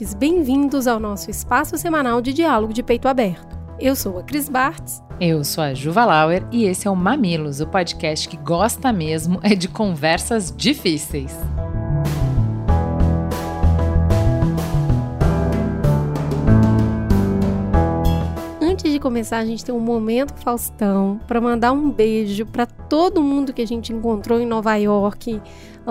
[0.00, 3.58] mamiletes, bem-vindos ao nosso espaço semanal de diálogo de peito aberto.
[3.78, 5.02] Eu sou a Cris Bartz.
[5.20, 9.38] Eu sou a Juva Lauer e esse é o Mamilos, o podcast que gosta mesmo
[9.42, 11.36] é de conversas difíceis.
[18.60, 23.22] Antes de começar, a gente tem um momento Faustão para mandar um beijo para todo
[23.22, 25.40] mundo que a gente encontrou em Nova York,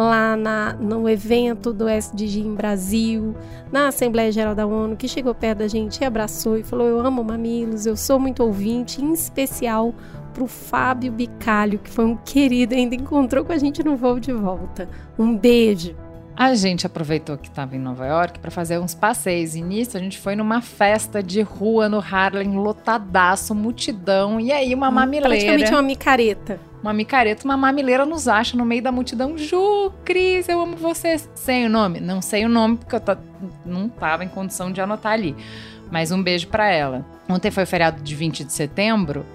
[0.03, 3.35] lá na, no evento do SDG em Brasil,
[3.71, 6.99] na Assembleia Geral da ONU, que chegou perto da gente e abraçou e falou: Eu
[6.99, 9.93] amo mamilos, eu sou muito ouvinte, em especial
[10.33, 14.19] para o Fábio Bicalho, que foi um querido, ainda encontrou com a gente no voo
[14.19, 14.87] de volta.
[15.17, 15.95] Um beijo.
[16.39, 19.55] A gente aproveitou que estava em Nova York para fazer uns passeios.
[19.55, 24.39] E nisso a gente foi numa festa de rua no Harlem, lotadaço, multidão.
[24.39, 25.27] E aí uma hum, mamileira.
[25.27, 26.68] Praticamente uma micareta.
[26.81, 29.37] Uma micareta, uma mamileira nos acha no meio da multidão.
[29.37, 31.17] Ju, Cris, eu amo você.
[31.35, 31.99] Sei o nome?
[31.99, 33.01] Não sei o nome, porque eu
[33.65, 35.35] não tava em condição de anotar ali.
[35.91, 37.05] Mas um beijo para ela.
[37.27, 39.25] Ontem foi o feriado de 20 de setembro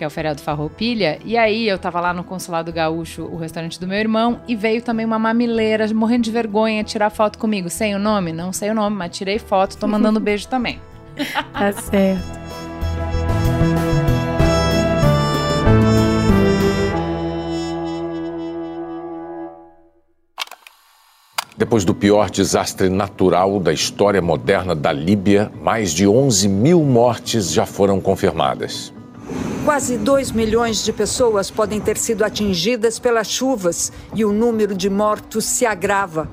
[0.00, 3.78] que é o feriado Farroupilha, e aí eu tava lá no Consulado Gaúcho, o restaurante
[3.78, 7.68] do meu irmão, e veio também uma mamileira, morrendo de vergonha, tirar foto comigo.
[7.68, 8.32] Sei o nome?
[8.32, 10.80] Não sei o nome, mas tirei foto, tô mandando beijo também.
[11.52, 12.40] tá certo.
[21.60, 27.52] Depois do pior desastre natural da história moderna da Líbia, mais de 11 mil mortes
[27.52, 28.94] já foram confirmadas.
[29.70, 34.90] Quase 2 milhões de pessoas podem ter sido atingidas pelas chuvas e o número de
[34.90, 36.28] mortos se agrava.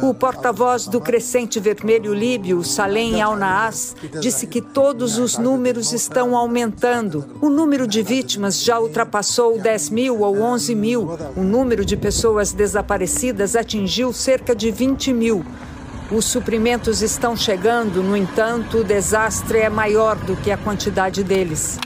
[0.00, 7.26] O porta-voz do Crescente Vermelho Líbio, Salem Al-Naas, disse que todos os números estão aumentando.
[7.42, 11.10] O número de vítimas já ultrapassou 10 mil ou 11 mil.
[11.36, 15.44] O número de pessoas desaparecidas atingiu cerca de 20 mil.
[16.10, 21.78] Os suprimentos estão chegando, no entanto, o desastre é maior do que a quantidade deles.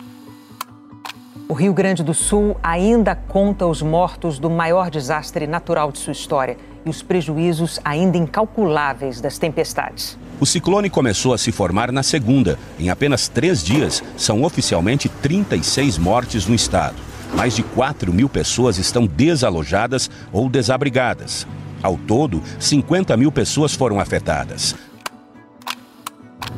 [1.51, 6.13] O Rio Grande do Sul ainda conta os mortos do maior desastre natural de sua
[6.13, 10.19] história e os prejuízos ainda incalculáveis das tempestades.
[10.39, 12.59] O ciclone começou a se formar na segunda.
[12.79, 16.97] Em apenas três dias, são oficialmente 36 mortes no estado.
[17.35, 21.47] Mais de 4 mil pessoas estão desalojadas ou desabrigadas.
[21.83, 24.77] Ao todo, 50 mil pessoas foram afetadas.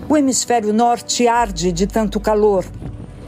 [0.09, 2.65] O hemisfério norte arde de tanto calor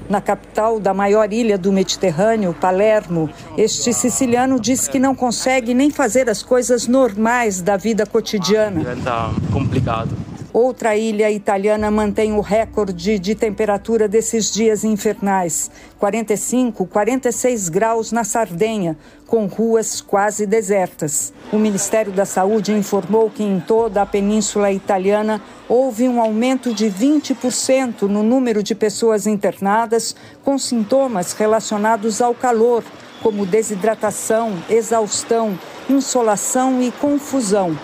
[0.08, 5.90] na capital da maior ilha do Mediterrâneo, Palermo, este siciliano diz que não consegue nem
[5.90, 8.92] fazer as coisas normais da vida cotidiana.
[8.92, 10.31] Está complicado.
[10.52, 18.22] Outra ilha italiana mantém o recorde de temperatura desses dias infernais: 45, 46 graus na
[18.22, 18.94] Sardenha,
[19.26, 21.32] com ruas quase desertas.
[21.50, 26.90] O Ministério da Saúde informou que em toda a península italiana houve um aumento de
[26.90, 30.14] 20% no número de pessoas internadas
[30.44, 32.84] com sintomas relacionados ao calor,
[33.22, 35.58] como desidratação, exaustão,
[35.88, 37.74] insolação e confusão.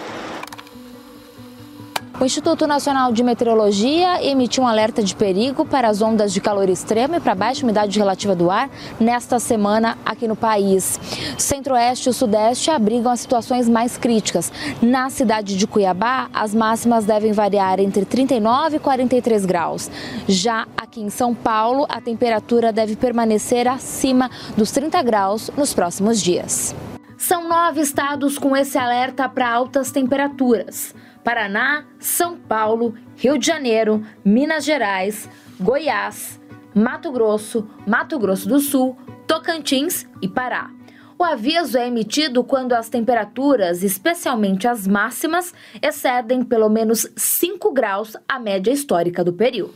[2.21, 6.69] O Instituto Nacional de Meteorologia emitiu um alerta de perigo para as ondas de calor
[6.69, 8.69] extremo e para baixa umidade relativa do ar
[8.99, 10.99] nesta semana aqui no país.
[11.39, 14.51] Centro-Oeste e Sudeste abrigam as situações mais críticas.
[14.83, 19.89] Na cidade de Cuiabá, as máximas devem variar entre 39 e 43 graus.
[20.27, 26.21] Já aqui em São Paulo, a temperatura deve permanecer acima dos 30 graus nos próximos
[26.21, 26.75] dias.
[27.17, 30.95] São nove estados com esse alerta para altas temperaturas.
[31.29, 35.29] Paraná, São Paulo, Rio de Janeiro, Minas Gerais,
[35.61, 36.41] Goiás,
[36.75, 40.71] Mato Grosso, Mato Grosso do Sul, Tocantins e Pará.
[41.19, 48.17] O aviso é emitido quando as temperaturas, especialmente as máximas, excedem pelo menos 5 graus
[48.27, 49.75] a média histórica do período.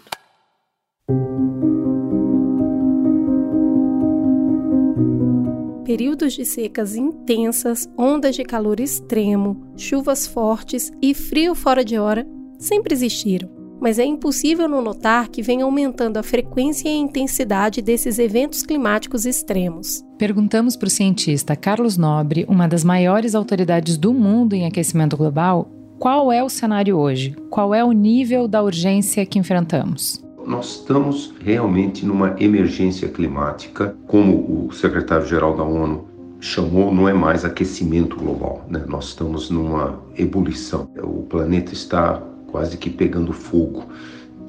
[5.85, 12.27] Períodos de secas intensas, ondas de calor extremo, chuvas fortes e frio fora de hora
[12.59, 13.51] sempre existiram,
[13.81, 18.63] mas é impossível não notar que vem aumentando a frequência e a intensidade desses eventos
[18.63, 20.05] climáticos extremos.
[20.17, 25.69] Perguntamos para o cientista Carlos Nobre, uma das maiores autoridades do mundo em aquecimento global,
[25.99, 27.35] qual é o cenário hoje?
[27.49, 30.21] Qual é o nível da urgência que enfrentamos?
[30.47, 36.07] Nós estamos realmente numa emergência climática, como o secretário-geral da ONU
[36.41, 38.85] chamou, não é mais aquecimento global, né?
[38.89, 40.89] nós estamos numa ebulição.
[41.01, 43.85] O planeta está quase que pegando fogo.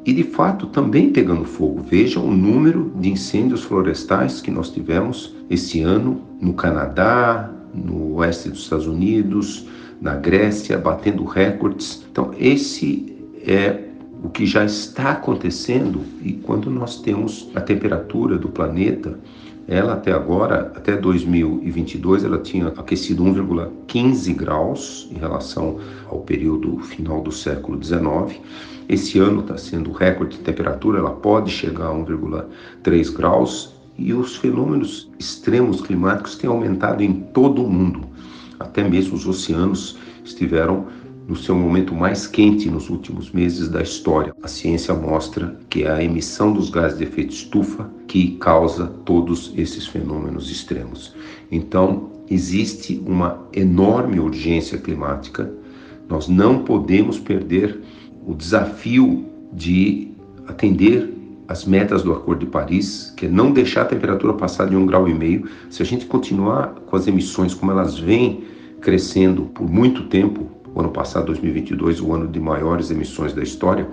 [0.06, 1.82] E de fato também pegando fogo.
[1.82, 8.50] Veja o número de incêndios florestais que nós tivemos esse ano no Canadá, no oeste
[8.50, 9.66] dos Estados Unidos,
[10.02, 12.04] na Grécia, batendo recordes.
[12.12, 13.93] Então, esse é
[14.24, 19.20] o que já está acontecendo e quando nós temos a temperatura do planeta,
[19.68, 25.80] ela até agora, até 2022, ela tinha aquecido 1,15 graus em relação
[26.10, 28.40] ao período final do século 19.
[28.88, 34.38] Esse ano está sendo recorde de temperatura, ela pode chegar a 1,3 graus e os
[34.38, 38.08] fenômenos extremos climáticos têm aumentado em todo o mundo.
[38.58, 40.88] Até mesmo os oceanos estiveram
[41.28, 44.34] no seu momento mais quente nos últimos meses da história.
[44.44, 49.54] A ciência mostra que é a emissão dos gases de efeito estufa que causa todos
[49.56, 51.16] esses fenômenos extremos.
[51.52, 55.52] Então, existe uma enorme urgência climática.
[56.10, 57.80] Nós não podemos perder
[58.26, 60.10] o desafio de
[60.48, 61.14] atender
[61.48, 64.86] as metas do Acordo de Paris, que é não deixar a temperatura passar de um
[64.86, 65.48] grau e meio.
[65.70, 68.44] Se a gente continuar com as emissões como elas vêm
[68.80, 73.88] crescendo por muito tempo, o ano passado, 2022, o ano de maiores emissões da história,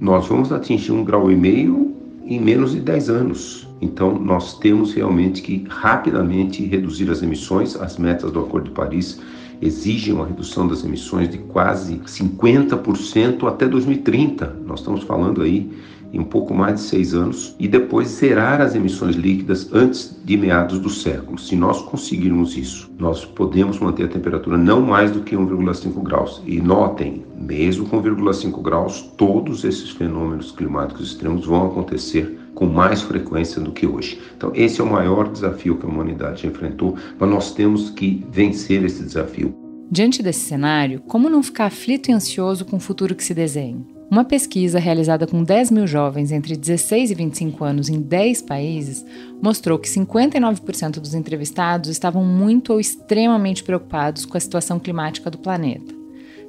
[0.00, 1.94] nós vamos atingir um grau e meio
[2.24, 3.68] em menos de 10 anos.
[3.80, 7.76] Então, nós temos realmente que rapidamente reduzir as emissões.
[7.76, 9.20] As metas do Acordo de Paris
[9.60, 14.56] exigem uma redução das emissões de quase 50% até 2030.
[14.66, 15.70] Nós estamos falando aí
[16.16, 20.78] em pouco mais de seis anos e depois zerar as emissões líquidas antes de meados
[20.78, 21.38] do século.
[21.38, 26.42] Se nós conseguirmos isso, nós podemos manter a temperatura não mais do que 1,5 graus.
[26.46, 33.02] E notem, mesmo com 1,5 graus, todos esses fenômenos climáticos extremos vão acontecer com mais
[33.02, 34.18] frequência do que hoje.
[34.34, 38.82] Então, esse é o maior desafio que a humanidade enfrentou, mas nós temos que vencer
[38.82, 39.54] esse desafio.
[39.90, 43.95] Diante desse cenário, como não ficar aflito e ansioso com o futuro que se desenha?
[44.08, 49.04] Uma pesquisa realizada com 10 mil jovens entre 16 e 25 anos em 10 países
[49.42, 55.38] mostrou que 59% dos entrevistados estavam muito ou extremamente preocupados com a situação climática do
[55.38, 55.92] planeta.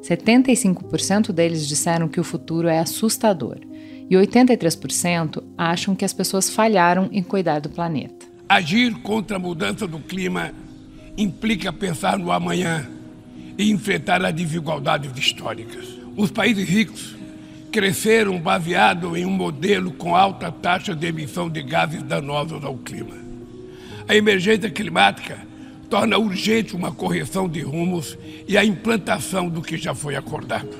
[0.03, 3.57] 75% deles disseram que o futuro é assustador
[4.07, 8.27] e 83% acham que as pessoas falharam em cuidar do planeta.
[8.47, 10.51] Agir contra a mudança do clima
[11.17, 12.87] implica pensar no amanhã
[13.57, 15.97] e enfrentar as desigualdades históricas.
[16.15, 17.16] Os países ricos
[17.71, 23.15] cresceram baseado em um modelo com alta taxa de emissão de gases danosos ao clima.
[24.07, 25.37] A emergência climática
[25.89, 28.17] torna urgente uma correção de rumos
[28.47, 30.75] e a implantação do que já foi acordado.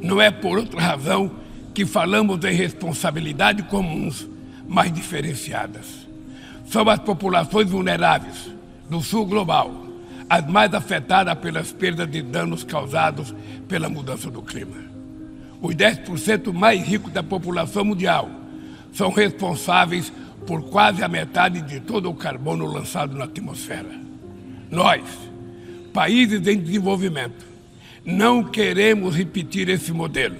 [0.00, 1.30] Não é por outra razão
[1.74, 4.26] que falamos em responsabilidades comuns,
[4.66, 6.08] mas diferenciadas.
[6.66, 8.50] São as populações vulneráveis
[8.88, 9.86] do sul global
[10.28, 13.34] as mais afetadas pelas perdas de danos causados
[13.66, 14.90] pela mudança do clima
[15.60, 18.30] os 10% mais ricos da população mundial
[18.92, 20.12] são responsáveis
[20.46, 24.00] por quase a metade de todo o carbono lançado na atmosfera.
[24.70, 25.02] Nós,
[25.92, 27.46] países em desenvolvimento,
[28.04, 30.36] não queremos repetir esse modelo.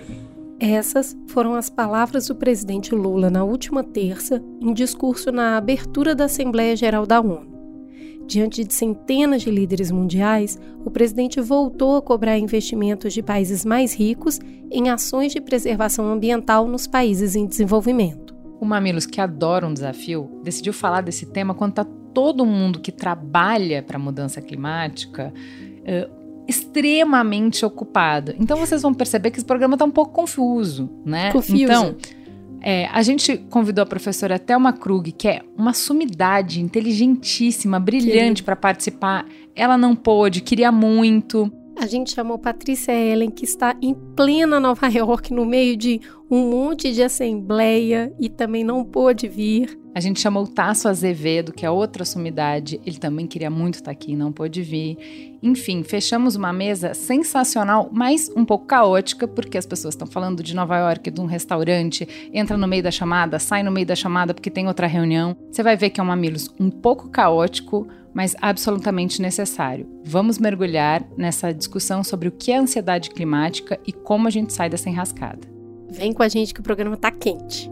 [0.59, 6.25] Essas foram as palavras do presidente Lula na última terça, em discurso na abertura da
[6.25, 7.50] Assembleia Geral da ONU.
[8.31, 13.93] Diante de centenas de líderes mundiais, o presidente voltou a cobrar investimentos de países mais
[13.93, 14.39] ricos
[14.71, 18.33] em ações de preservação ambiental nos países em desenvolvimento.
[18.61, 21.85] O Mamilos, que adora um desafio, decidiu falar desse tema quando está
[22.15, 28.33] todo mundo que trabalha para a mudança climática uh, extremamente ocupado.
[28.39, 31.33] Então vocês vão perceber que esse programa está um pouco confuso, né?
[31.33, 31.57] Confuso.
[31.57, 31.97] Então,
[32.63, 38.55] é, a gente convidou a professora Thelma Krug, que é uma sumidade inteligentíssima, brilhante para
[38.55, 39.27] participar.
[39.55, 41.51] Ela não pôde, queria muito.
[41.77, 46.01] A gente chamou Patrícia Ellen, que está em plena Nova York, no meio de
[46.31, 49.80] um monte de assembleia e também não pôde vir.
[49.93, 52.81] A gente chamou o Tasso Azevedo, que é outra sumidade.
[52.87, 55.39] Ele também queria muito estar aqui, não pôde vir.
[55.43, 60.55] Enfim, fechamos uma mesa sensacional, mas um pouco caótica, porque as pessoas estão falando de
[60.55, 64.33] Nova York, de um restaurante, entra no meio da chamada, sai no meio da chamada
[64.33, 65.37] porque tem outra reunião.
[65.51, 69.89] Você vai ver que é um Mamilos um pouco caótico, mas absolutamente necessário.
[70.05, 74.69] Vamos mergulhar nessa discussão sobre o que é ansiedade climática e como a gente sai
[74.69, 75.41] dessa enrascada.
[75.89, 77.69] Vem com a gente que o programa tá quente.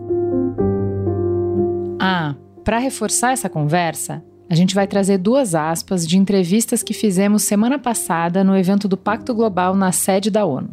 [2.01, 7.43] Ah, para reforçar essa conversa, A gente vai trazer duas aspas de entrevistas que fizemos
[7.43, 10.71] semana passada no evento do Pacto Global na sede da ONU.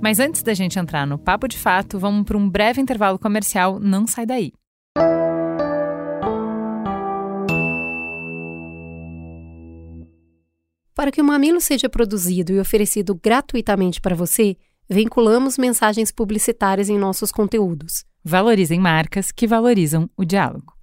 [0.00, 3.78] Mas antes da gente entrar no papo de fato, vamos para um breve intervalo comercial.
[3.78, 4.52] Não sai daí.
[11.00, 14.54] Para que o mamilo seja produzido e oferecido gratuitamente para você,
[14.86, 18.04] vinculamos mensagens publicitárias em nossos conteúdos.
[18.22, 20.74] Valorizem marcas que valorizam o diálogo.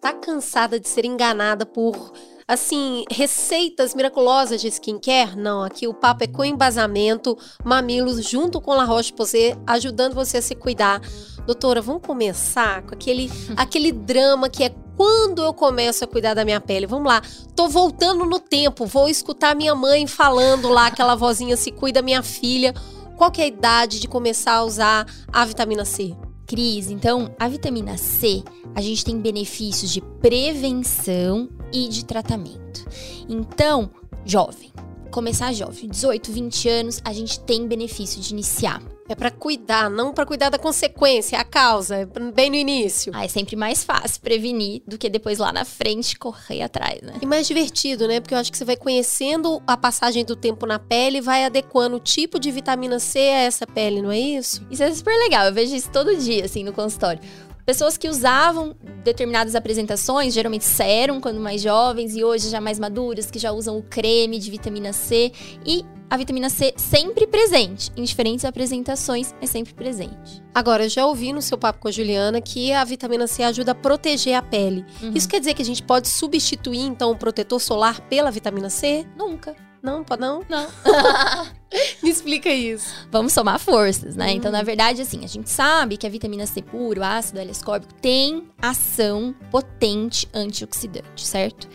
[0.00, 2.14] Tá cansada de ser enganada por
[2.48, 5.36] assim, receitas miraculosas de skincare?
[5.36, 10.42] Não, aqui o papo é com embasamento, mamilos junto com La Roche-Posay, ajudando você a
[10.42, 10.98] se cuidar.
[11.46, 16.44] Doutora, vamos começar com aquele, aquele drama que é quando eu começo a cuidar da
[16.44, 16.86] minha pele.
[16.86, 17.22] Vamos lá,
[17.54, 22.22] tô voltando no tempo, vou escutar minha mãe falando lá, aquela vozinha se cuida minha
[22.22, 22.74] filha.
[23.16, 26.14] Qual que é a idade de começar a usar a vitamina C?
[26.46, 28.42] Cris, então a vitamina C,
[28.74, 32.84] a gente tem benefícios de prevenção e de tratamento.
[33.28, 33.90] Então,
[34.24, 34.72] jovem,
[35.10, 38.82] começar jovem, 18, 20 anos, a gente tem benefício de iniciar.
[39.06, 43.12] É para cuidar, não para cuidar da consequência, a causa, é bem no início.
[43.14, 47.14] Ah, é sempre mais fácil prevenir do que depois lá na frente correr atrás, né?
[47.20, 48.18] E mais divertido, né?
[48.20, 51.44] Porque eu acho que você vai conhecendo a passagem do tempo na pele e vai
[51.44, 54.66] adequando o tipo de vitamina C a essa pele, não é isso?
[54.70, 57.20] Isso é super legal, eu vejo isso todo dia, assim, no consultório.
[57.66, 63.30] Pessoas que usavam determinadas apresentações, geralmente sérum quando mais jovens e hoje já mais maduras,
[63.30, 65.32] que já usam o creme de vitamina C
[65.64, 70.42] e a vitamina C sempre presente, em diferentes apresentações, mas sempre presente.
[70.54, 73.72] Agora, eu já ouvi no seu papo com a Juliana que a vitamina C ajuda
[73.72, 74.84] a proteger a pele.
[75.02, 75.12] Uhum.
[75.14, 79.06] Isso quer dizer que a gente pode substituir, então, o protetor solar pela vitamina C?
[79.16, 79.56] Nunca.
[79.84, 80.42] Não, pode não?
[80.48, 80.66] Não.
[82.02, 83.06] Me explica isso.
[83.10, 84.28] Vamos somar forças, né?
[84.28, 84.36] Hum.
[84.36, 88.48] Então, na verdade, assim, a gente sabe que a vitamina C puro, ácido L-ascórbico, tem
[88.62, 91.68] ação potente antioxidante, certo?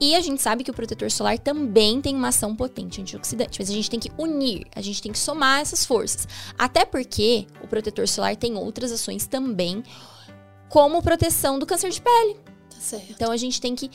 [0.00, 3.70] E a gente sabe que o protetor solar também tem uma ação potente antioxidante, mas
[3.70, 6.26] a gente tem que unir, a gente tem que somar essas forças.
[6.58, 9.82] Até porque o protetor solar tem outras ações também,
[10.68, 12.36] como proteção do câncer de pele.
[12.70, 13.10] Tá certo.
[13.10, 13.90] Então a gente tem que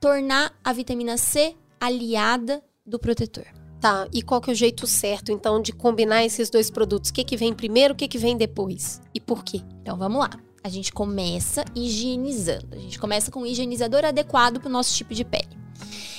[0.00, 3.46] tornar a vitamina C aliada do protetor.
[3.80, 7.10] Tá, e qual que é o jeito certo, então, de combinar esses dois produtos?
[7.10, 8.98] O que, que vem primeiro, o que, que vem depois?
[9.12, 9.60] E por quê?
[9.82, 10.30] Então, vamos lá.
[10.64, 12.68] A gente começa higienizando.
[12.72, 15.58] A gente começa com um higienizador adequado para o nosso tipo de pele.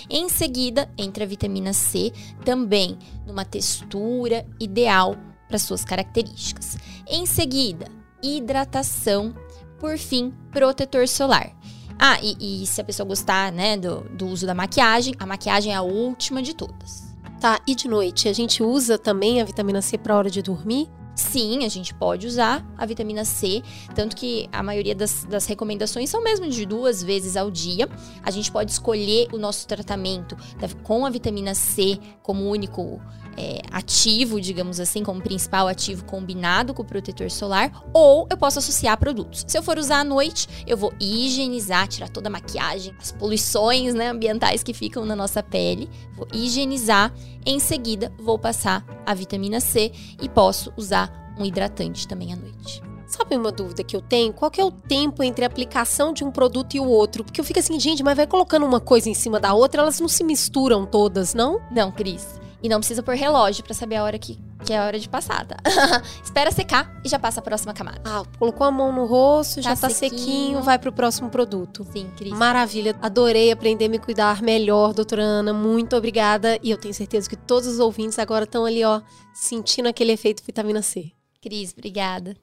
[0.08, 2.14] Em seguida, entra a vitamina C,
[2.46, 6.78] também numa textura ideal para suas características.
[7.08, 7.88] Em seguida,
[8.22, 9.34] hidratação.
[9.80, 11.52] Por fim, protetor solar.
[11.98, 15.74] Ah, e, e se a pessoa gostar, né, do, do uso da maquiagem, a maquiagem
[15.74, 17.16] é a última de todas.
[17.42, 20.88] Tá, e de noite, a gente usa também a vitamina C para hora de dormir?
[21.16, 23.64] Sim, a gente pode usar a vitamina C,
[23.96, 27.88] tanto que a maioria das, das, recomendações são mesmo de duas vezes ao dia.
[28.22, 30.36] A gente pode escolher o nosso tratamento
[30.84, 33.02] com a vitamina C como único
[33.38, 38.60] é, ativo, digamos assim, como principal ativo combinado com o protetor solar, ou eu posso
[38.60, 39.46] associar produtos.
[39.48, 43.94] Se eu for usar à noite, eu vou higienizar, tirar toda a maquiagem, as poluições
[43.94, 47.14] né, ambientais que ficam na nossa pele, vou higienizar,
[47.46, 52.82] em seguida vou passar a vitamina C e posso usar um hidratante também à noite.
[53.08, 54.34] Sabe uma dúvida que eu tenho?
[54.34, 57.24] Qual que é o tempo entre a aplicação de um produto e o outro?
[57.24, 60.00] Porque eu fico assim, gente, mas vai colocando uma coisa em cima da outra, elas
[60.00, 61.62] não se misturam todas, não?
[61.72, 62.40] Não, Cris.
[62.66, 65.08] E não precisa pôr relógio para saber a hora que, que é a hora de
[65.08, 65.56] passar, tá?
[66.26, 68.02] Espera secar e já passa a próxima camada.
[68.04, 71.86] Ah, colocou a mão no rosto, tá já tá sequinho, sequinho vai pro próximo produto.
[71.94, 72.34] Sim, Cris.
[72.34, 72.96] Maravilha.
[73.04, 75.54] Adorei aprender a me cuidar melhor, doutora Ana.
[75.54, 76.58] Muito obrigada.
[76.64, 79.00] E eu tenho certeza que todos os ouvintes agora estão ali, ó,
[79.32, 81.12] sentindo aquele efeito vitamina C.
[81.44, 82.36] Cris, obrigada.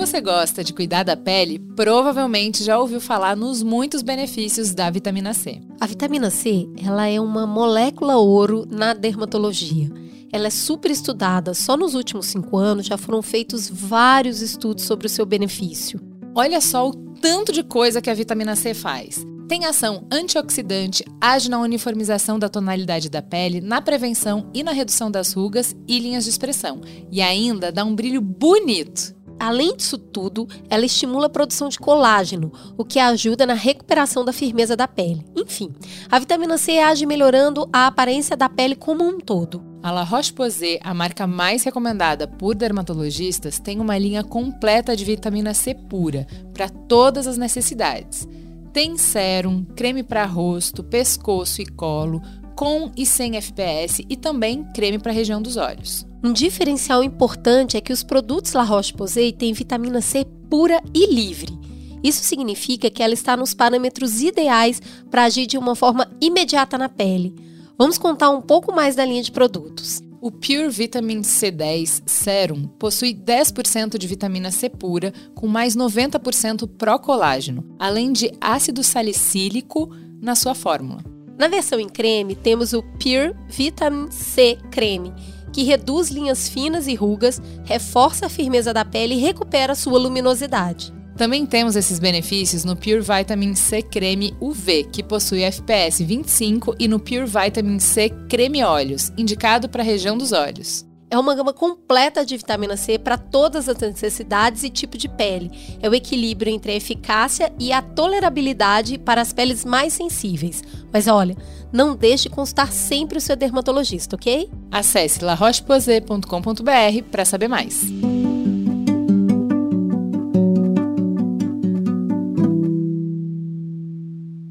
[0.00, 5.34] Você gosta de cuidar da pele, provavelmente já ouviu falar nos muitos benefícios da vitamina
[5.34, 5.60] C.
[5.78, 9.90] A vitamina C, ela é uma molécula ouro na dermatologia.
[10.32, 11.52] Ela é super estudada.
[11.52, 16.00] Só nos últimos cinco anos já foram feitos vários estudos sobre o seu benefício.
[16.34, 19.22] Olha só o tanto de coisa que a vitamina C faz.
[19.50, 25.10] Tem ação antioxidante, age na uniformização da tonalidade da pele, na prevenção e na redução
[25.10, 26.80] das rugas e linhas de expressão.
[27.10, 29.12] E ainda dá um brilho bonito.
[29.40, 34.34] Além disso tudo, ela estimula a produção de colágeno, o que ajuda na recuperação da
[34.34, 35.24] firmeza da pele.
[35.34, 35.72] Enfim,
[36.10, 39.64] a vitamina C age melhorando a aparência da pele como um todo.
[39.82, 45.54] A La Roche-Posay, a marca mais recomendada por dermatologistas, tem uma linha completa de vitamina
[45.54, 48.28] C pura para todas as necessidades.
[48.74, 52.20] Tem sérum, creme para rosto, pescoço e colo,
[52.54, 56.06] com e sem FPS e também creme para a região dos olhos.
[56.22, 61.58] Um diferencial importante é que os produtos La Roche-Posay têm vitamina C pura e livre.
[62.02, 64.80] Isso significa que ela está nos parâmetros ideais
[65.10, 67.34] para agir de uma forma imediata na pele.
[67.78, 70.02] Vamos contar um pouco mais da linha de produtos.
[70.20, 77.64] O Pure Vitamin C10 Serum possui 10% de vitamina C pura, com mais 90% pró-colágeno,
[77.78, 79.88] além de ácido salicílico
[80.20, 81.02] na sua fórmula.
[81.40, 85.10] Na versão em creme, temos o Pure Vitamin C Creme,
[85.50, 90.92] que reduz linhas finas e rugas, reforça a firmeza da pele e recupera sua luminosidade.
[91.16, 96.86] Também temos esses benefícios no Pure Vitamin C Creme UV, que possui FPS 25, e
[96.86, 100.89] no Pure Vitamin C Creme Olhos, indicado para a região dos olhos.
[101.10, 105.50] É uma gama completa de vitamina C para todas as necessidades e tipo de pele.
[105.82, 110.62] É o equilíbrio entre a eficácia e a tolerabilidade para as peles mais sensíveis.
[110.92, 111.36] Mas olha,
[111.72, 114.48] não deixe de consultar sempre o seu dermatologista, ok?
[114.70, 117.82] Acesse larocheposay.com.br para saber mais.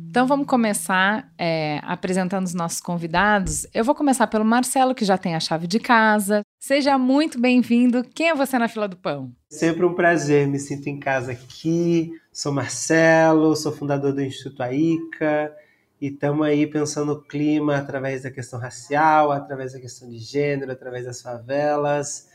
[0.10, 3.66] Então vamos começar é, apresentando os nossos convidados.
[3.74, 6.42] Eu vou começar pelo Marcelo, que já tem a chave de casa.
[6.60, 8.04] Seja muito bem-vindo.
[8.04, 9.32] Quem é você na fila do pão?
[9.50, 12.12] Sempre um prazer, me sinto em casa aqui.
[12.34, 15.56] Sou Marcelo, sou fundador do Instituto AICA
[16.02, 20.74] e estamos aí pensando o clima através da questão racial, através da questão de gênero,
[20.74, 22.28] através das favelas.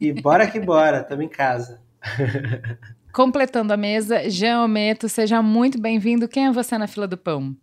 [0.00, 1.80] E bora que bora, estamos em casa.
[3.14, 6.26] Completando a mesa, Jean Ometo, seja muito bem-vindo.
[6.26, 7.56] Quem é você na fila do pão?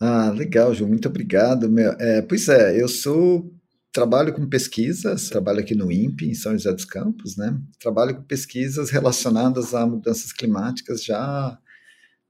[0.00, 1.70] Ah, legal, Ju, muito obrigado.
[1.70, 3.48] Meu, é, pois é, eu sou
[3.92, 7.58] trabalho com pesquisas, trabalho aqui no INPE, em São José dos Campos, né?
[7.80, 11.58] Trabalho com pesquisas relacionadas a mudanças climáticas já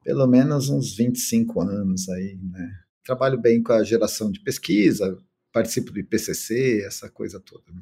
[0.02, 2.71] pelo menos uns 25 anos aí, né?
[3.05, 5.17] Trabalho bem com a geração de pesquisa,
[5.52, 7.64] participo do IPCC, essa coisa toda.
[7.73, 7.81] Né?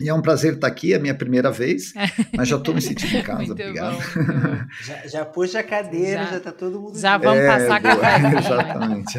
[0.00, 1.92] E é um prazer estar aqui, é a minha primeira vez,
[2.36, 3.96] mas já estou me sentindo em casa, muito obrigado.
[3.96, 6.98] Bom, já, já puxa a cadeira, já está todo mundo...
[6.98, 8.38] Já vamos é, passar a café.
[8.38, 9.18] Exatamente.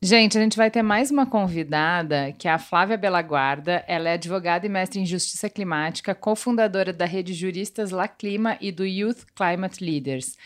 [0.00, 3.84] Gente, a gente vai ter mais uma convidada, que é a Flávia Belaguarda.
[3.88, 8.70] Ela é advogada e mestre em Justiça Climática, cofundadora da rede Juristas La Clima e
[8.70, 10.36] do Youth Climate Leaders.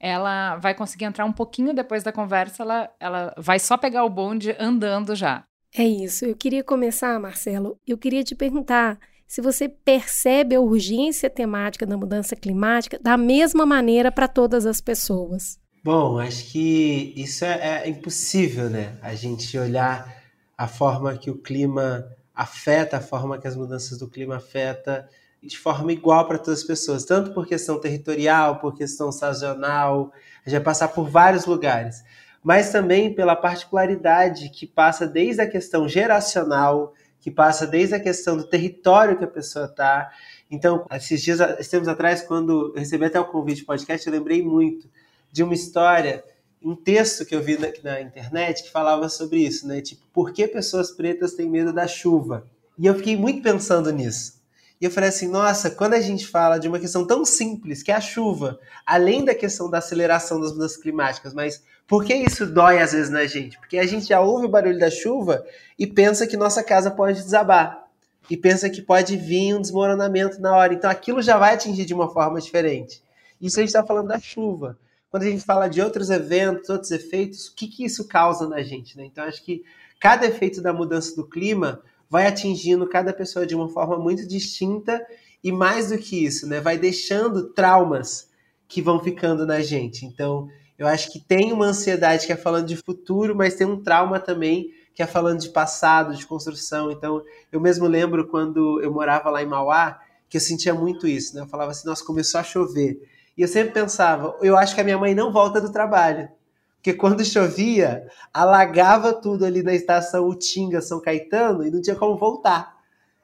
[0.00, 4.10] Ela vai conseguir entrar um pouquinho depois da conversa, ela, ela vai só pegar o
[4.10, 5.44] bonde andando já.
[5.76, 6.24] É isso.
[6.24, 7.78] Eu queria começar, Marcelo.
[7.86, 8.98] Eu queria te perguntar
[9.28, 14.80] se você percebe a urgência temática da mudança climática da mesma maneira para todas as
[14.80, 15.61] pessoas.
[15.84, 18.96] Bom, acho que isso é, é, impossível, né?
[19.02, 20.22] A gente olhar
[20.56, 25.08] a forma que o clima afeta, a forma que as mudanças do clima afeta
[25.42, 30.12] de forma igual para todas as pessoas, tanto por questão territorial, por questão sazonal,
[30.46, 32.04] a gente vai passar por vários lugares,
[32.44, 38.36] mas também pela particularidade que passa desde a questão geracional, que passa desde a questão
[38.36, 40.12] do território que a pessoa está.
[40.48, 44.42] Então, esses dias, esses tempos atrás, quando eu recebi até o convite podcast, eu lembrei
[44.42, 44.88] muito
[45.32, 46.22] de uma história,
[46.62, 49.80] um texto que eu vi na, na internet que falava sobre isso, né?
[49.80, 52.46] Tipo, por que pessoas pretas têm medo da chuva?
[52.78, 54.40] E eu fiquei muito pensando nisso.
[54.80, 57.92] E eu falei assim, nossa, quando a gente fala de uma questão tão simples, que
[57.92, 62.46] é a chuva, além da questão da aceleração das mudanças climáticas, mas por que isso
[62.46, 63.58] dói às vezes na gente?
[63.58, 65.44] Porque a gente já ouve o barulho da chuva
[65.78, 67.86] e pensa que nossa casa pode desabar.
[68.30, 70.74] E pensa que pode vir um desmoronamento na hora.
[70.74, 73.02] Então aquilo já vai atingir de uma forma diferente.
[73.40, 74.78] Isso a gente está falando da chuva.
[75.12, 78.62] Quando a gente fala de outros eventos, outros efeitos, o que, que isso causa na
[78.62, 78.96] gente?
[78.96, 79.04] Né?
[79.04, 79.62] Então acho que
[80.00, 85.06] cada efeito da mudança do clima vai atingindo cada pessoa de uma forma muito distinta
[85.44, 88.30] e mais do que isso, né, vai deixando traumas
[88.66, 90.06] que vão ficando na gente.
[90.06, 90.48] Então,
[90.78, 94.18] eu acho que tem uma ansiedade que é falando de futuro, mas tem um trauma
[94.18, 96.90] também que é falando de passado, de construção.
[96.90, 101.34] Então, eu mesmo lembro quando eu morava lá em Mauá, que eu sentia muito isso,
[101.34, 101.42] né?
[101.42, 102.98] Eu falava assim, nossa, começou a chover.
[103.36, 106.28] E eu sempre pensava, eu acho que a minha mãe não volta do trabalho.
[106.76, 112.16] Porque quando chovia, alagava tudo ali na estação Utinga, São Caetano, e não tinha como
[112.16, 112.82] voltar.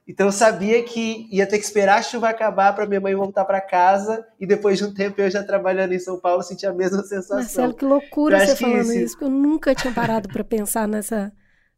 [0.08, 3.44] Então eu sabia que ia ter que esperar a chuva acabar para minha mãe voltar
[3.44, 6.72] para casa e depois de um tempo eu já trabalhando em São Paulo sentia a
[6.72, 7.36] mesma sensação.
[7.36, 11.30] Marcelo, que loucura você falando isso, porque eu nunca tinha parado para pensar nessa,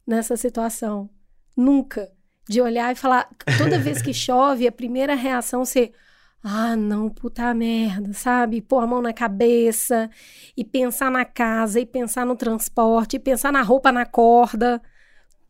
[0.07, 1.11] nessa situação.
[1.57, 2.09] Nunca.
[2.49, 5.93] De olhar e falar, toda vez que chove, a primeira reação ser,
[6.43, 8.63] ah, não, puta merda, sabe?
[8.63, 10.09] Pôr a mão na cabeça
[10.57, 14.81] e pensar na casa e pensar no transporte e pensar na roupa na corda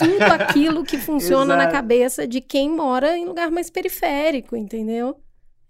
[0.00, 5.20] tudo aquilo que funciona na cabeça de quem mora em lugar mais periférico, entendeu?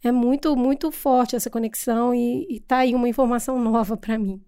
[0.03, 4.41] É muito, muito forte essa conexão e, e tá aí uma informação nova para mim.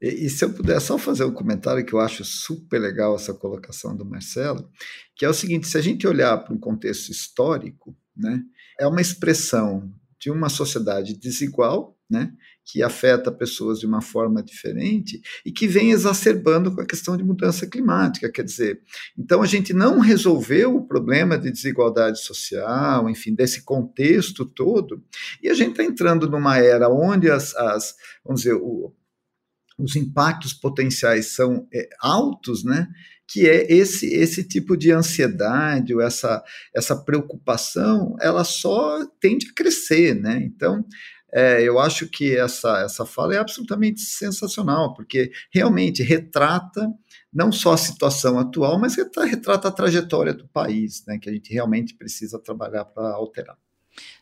[0.00, 3.34] E, e, se eu puder só fazer um comentário que eu acho super legal essa
[3.34, 4.70] colocação do Marcelo,
[5.16, 8.40] que é o seguinte: se a gente olhar para um contexto histórico, né,
[8.78, 12.32] é uma expressão de uma sociedade desigual, né,
[12.64, 17.22] que afeta pessoas de uma forma diferente e que vem exacerbando com a questão de
[17.22, 18.30] mudança climática.
[18.30, 18.80] Quer dizer,
[19.16, 25.02] então a gente não resolveu o problema de desigualdade social, enfim, desse contexto todo,
[25.42, 28.92] e a gente está entrando numa era onde as, as vamos dizer, o,
[29.78, 32.88] os impactos potenciais são é, altos, né?
[33.30, 36.42] Que é esse esse tipo de ansiedade ou essa
[36.74, 40.42] essa preocupação, ela só tende a crescer, né?
[40.42, 40.84] Então,
[41.32, 46.88] é, eu acho que essa essa fala é absolutamente sensacional, porque realmente retrata
[47.32, 51.16] não só a situação atual, mas retrata a trajetória do país, né?
[51.16, 53.56] Que a gente realmente precisa trabalhar para alterar.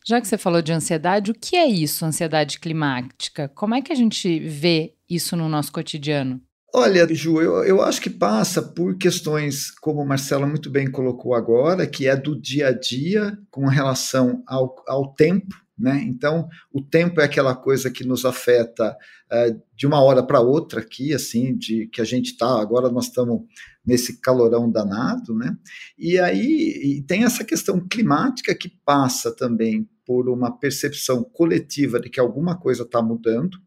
[0.05, 3.47] Já que você falou de ansiedade, o que é isso, ansiedade climática?
[3.49, 6.41] Como é que a gente vê isso no nosso cotidiano?
[6.73, 11.33] Olha, Ju, eu, eu acho que passa por questões, como o Marcelo muito bem colocou
[11.33, 16.03] agora, que é do dia a dia com relação ao, ao tempo, né?
[16.03, 18.95] Então, o tempo é aquela coisa que nos afeta
[19.31, 23.05] é, de uma hora para outra aqui, assim, de que a gente está, agora nós
[23.05, 23.41] estamos
[23.83, 25.57] nesse calorão danado, né?
[25.97, 32.09] E aí e tem essa questão climática que passa também por uma percepção coletiva de
[32.09, 33.57] que alguma coisa está mudando,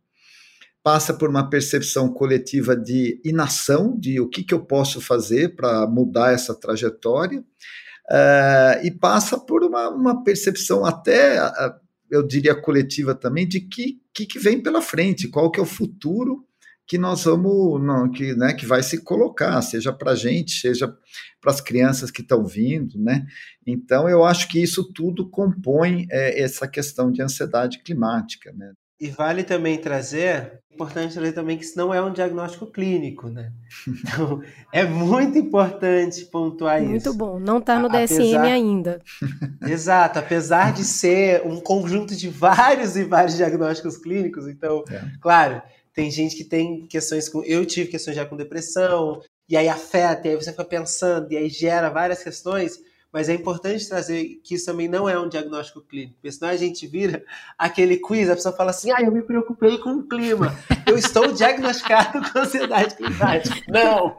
[0.82, 5.86] passa por uma percepção coletiva de inação, de o que, que eu posso fazer para
[5.86, 11.74] mudar essa trajetória, uh, e passa por uma, uma percepção até, uh,
[12.10, 15.66] eu diria, coletiva também, de que, que, que vem pela frente, qual que é o
[15.66, 16.44] futuro
[16.84, 20.92] que nós vamos, não, que, né, que vai se colocar, seja para a gente, seja
[21.40, 23.24] para as crianças que estão vindo, né?
[23.66, 28.72] Então, eu acho que isso tudo compõe é, essa questão de ansiedade climática, né?
[29.02, 33.50] E vale também trazer, importante trazer também que isso não é um diagnóstico clínico, né?
[33.88, 34.40] Então,
[34.72, 37.08] é muito importante pontuar muito isso.
[37.08, 38.42] Muito bom, não está no DSM apesar...
[38.42, 39.00] ainda.
[39.66, 45.02] Exato, apesar de ser um conjunto de vários e vários diagnósticos clínicos, então, é.
[45.20, 45.60] claro,
[45.92, 47.42] tem gente que tem questões com.
[47.42, 51.36] Eu tive questões já com depressão, e aí afeta, e aí você fica pensando, e
[51.36, 52.78] aí gera várias questões
[53.12, 56.56] mas é importante trazer que isso também não é um diagnóstico clínico, porque senão a
[56.56, 57.22] gente vira
[57.58, 61.30] aquele quiz, a pessoa fala assim, ah, eu me preocupei com o clima, eu estou
[61.30, 63.54] diagnosticado com ansiedade climática.
[63.68, 64.16] Não!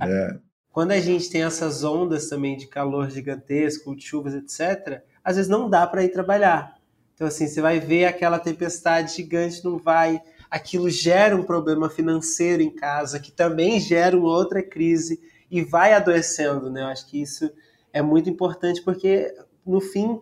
[0.00, 0.38] É.
[0.70, 5.48] Quando a gente tem essas ondas também de calor gigantesco, de chuvas, etc., às vezes
[5.48, 6.74] não dá para ir trabalhar.
[7.14, 10.20] Então, assim, você vai ver aquela tempestade gigante, não vai.
[10.50, 15.92] Aquilo gera um problema financeiro em casa, que também gera uma outra crise e vai
[15.92, 16.82] adoecendo, né?
[16.82, 17.48] Eu acho que isso
[17.94, 19.32] é muito importante porque,
[19.64, 20.20] no fim,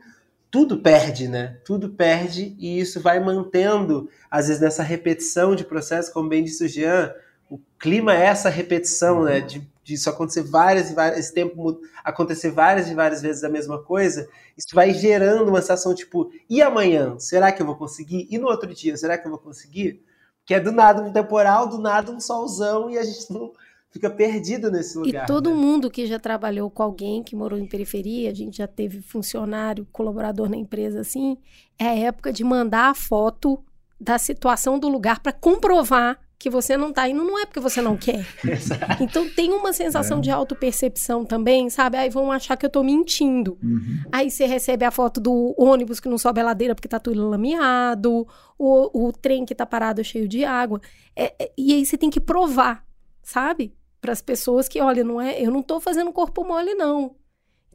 [0.51, 1.59] tudo perde, né?
[1.65, 6.67] Tudo perde e isso vai mantendo, às vezes, nessa repetição de processo, como bem disse
[6.67, 7.13] o Jean,
[7.49, 9.41] o clima é essa repetição, né?
[9.41, 13.49] De, de isso acontecer várias e várias, esse tempo acontecer várias e várias vezes a
[13.49, 17.19] mesma coisa, isso vai gerando uma sensação tipo, e amanhã?
[17.19, 18.29] Será que eu vou conseguir?
[18.31, 20.05] E no outro dia, será que eu vou conseguir?
[20.45, 23.51] Que é do nada um temporal, do nada um solzão e a gente não,
[23.93, 25.25] fica perdido nesse lugar.
[25.25, 25.57] E todo né?
[25.57, 29.87] mundo que já trabalhou com alguém que morou em periferia, a gente já teve funcionário,
[29.93, 31.37] colaborador na empresa assim,
[31.79, 33.63] é a época de mandar a foto
[34.01, 37.81] da situação do lugar para comprovar que você não tá indo, não é porque você
[37.81, 38.27] não quer.
[39.01, 40.21] então tem uma sensação é.
[40.23, 41.97] de autopercepção também, sabe?
[41.97, 43.57] Aí vão achar que eu tô mentindo.
[43.63, 44.01] Uhum.
[44.11, 47.29] Aí você recebe a foto do ônibus que não sobe a ladeira porque tá tudo
[47.29, 48.27] lameado,
[48.59, 50.81] o, o trem que tá parado cheio de água.
[51.15, 52.85] É, é, e aí você tem que provar,
[53.23, 53.73] sabe?
[54.03, 57.15] Para as pessoas que, olha, não é, eu não estou fazendo corpo mole, não.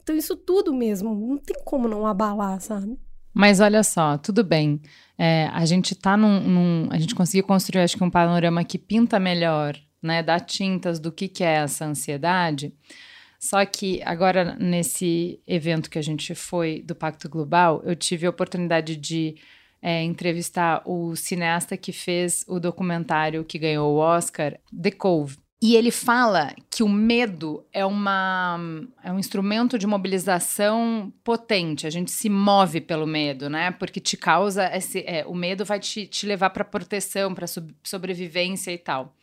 [0.02, 2.98] Então, isso tudo mesmo, não tem como não abalar, sabe?
[3.32, 4.80] Mas olha só, tudo bem.
[5.16, 8.78] É, a gente tá num, num, A gente conseguiu construir, acho que, um panorama que
[8.78, 10.22] pinta melhor, né?
[10.22, 12.74] Dá tintas do que, que é essa ansiedade.
[13.40, 18.30] Só que agora, nesse evento que a gente foi do Pacto Global, eu tive a
[18.30, 19.36] oportunidade de
[19.80, 25.38] é, entrevistar o cineasta que fez o documentário que ganhou o Oscar, The Cove.
[25.60, 28.60] E ele fala que o medo é, uma,
[29.02, 31.84] é um instrumento de mobilização potente.
[31.84, 33.72] A gente se move pelo medo, né?
[33.72, 35.00] Porque te causa esse.
[35.00, 37.46] É, o medo vai te, te levar para proteção, para
[37.82, 39.16] sobrevivência e tal.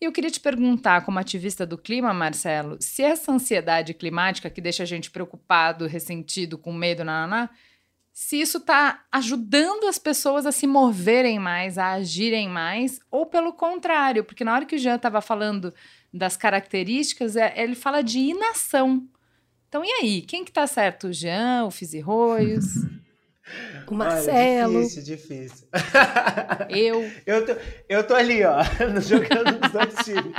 [0.00, 4.62] E eu queria te perguntar, como ativista do clima, Marcelo, se essa ansiedade climática que
[4.62, 7.50] deixa a gente preocupado, ressentido, com medo, nananá,
[8.22, 13.50] se isso está ajudando as pessoas a se moverem mais, a agirem mais, ou pelo
[13.50, 15.72] contrário, porque na hora que o Jean estava falando
[16.12, 19.08] das características, é, ele fala de inação.
[19.66, 20.20] Então, e aí?
[20.20, 21.06] Quem que tá certo?
[21.08, 22.66] O Jean, o Fizirroios?
[23.88, 24.76] O Marcelo.
[24.76, 25.66] Olha, difícil, difícil.
[26.70, 27.10] Eu.
[27.26, 27.52] eu, tô,
[27.88, 28.62] eu tô ali, ó,
[29.02, 30.32] jogando nos dois times.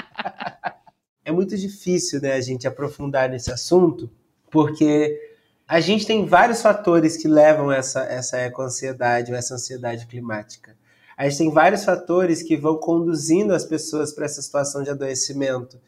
[1.26, 4.10] É muito difícil, né, a gente aprofundar nesse assunto,
[4.50, 5.31] porque
[5.72, 10.76] a gente tem vários fatores que levam essa, essa eco-ansiedade ou essa ansiedade climática.
[11.16, 15.80] A gente tem vários fatores que vão conduzindo as pessoas para essa situação de adoecimento.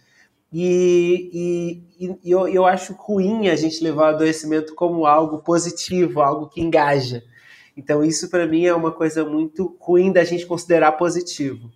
[0.53, 6.21] E, e, e eu, eu acho ruim a gente levar o adoecimento como algo positivo,
[6.21, 7.21] algo que engaja.
[7.75, 11.69] Então, isso para mim é uma coisa muito ruim da gente considerar positivo.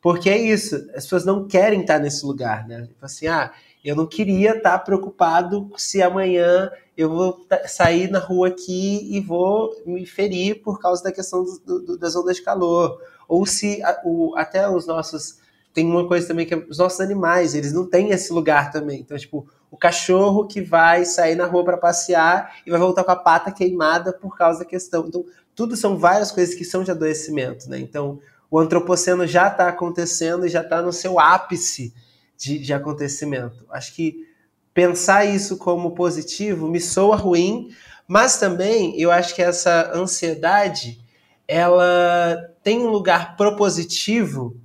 [0.00, 2.86] Porque é isso, as pessoas não querem estar nesse lugar, né?
[2.86, 3.52] Tipo assim, ah,
[3.84, 9.74] eu não queria estar preocupado se amanhã eu vou sair na rua aqui e vou
[9.84, 13.00] me ferir por causa da questão do, do, das ondas de calor.
[13.26, 15.40] Ou se a, o, até os nossos
[15.72, 19.00] tem uma coisa também que é, os nossos animais, eles não têm esse lugar também.
[19.00, 23.10] Então, tipo, o cachorro que vai sair na rua para passear e vai voltar com
[23.10, 25.06] a pata queimada por causa da questão.
[25.06, 27.78] Então, tudo são várias coisas que são de adoecimento, né?
[27.78, 28.18] Então,
[28.50, 31.94] o antropoceno já está acontecendo e já está no seu ápice
[32.42, 33.64] de, de acontecimento.
[33.70, 34.26] Acho que
[34.74, 37.70] pensar isso como positivo me soa ruim,
[38.06, 41.00] mas também eu acho que essa ansiedade
[41.46, 44.56] ela tem um lugar propositivo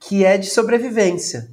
[0.00, 1.50] que é de sobrevivência.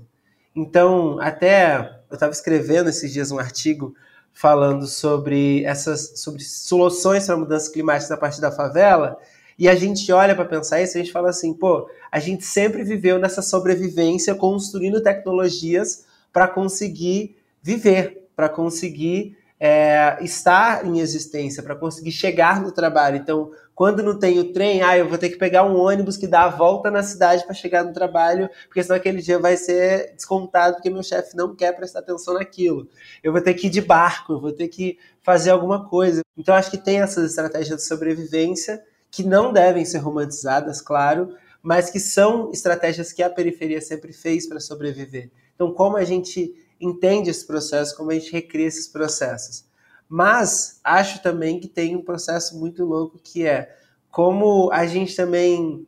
[0.55, 3.93] Então, até eu estava escrevendo esses dias um artigo
[4.31, 9.17] falando sobre essas sobre soluções para mudanças climáticas a partir da favela,
[9.57, 12.43] e a gente olha para pensar isso e a gente fala assim, pô, a gente
[12.43, 21.63] sempre viveu nessa sobrevivência construindo tecnologias para conseguir viver, para conseguir é, estar em existência,
[21.63, 23.15] para conseguir chegar no trabalho.
[23.15, 26.27] Então, quando não tem o trem, ah, eu vou ter que pegar um ônibus que
[26.27, 30.13] dá a volta na cidade para chegar no trabalho, porque senão aquele dia vai ser
[30.13, 32.87] descontado porque meu chefe não quer prestar atenção naquilo.
[33.23, 36.21] Eu vou ter que ir de barco, eu vou ter que fazer alguma coisa.
[36.37, 38.83] Então, acho que tem essas estratégias de sobrevivência
[39.15, 44.45] que não devem ser romantizadas, claro, mas que são estratégias que a periferia sempre fez
[44.45, 45.31] para sobreviver.
[45.55, 49.63] Então, como a gente entende esse processo, como a gente recria esses processos.
[50.09, 53.73] Mas acho também que tem um processo muito louco que é
[54.11, 55.87] como a gente também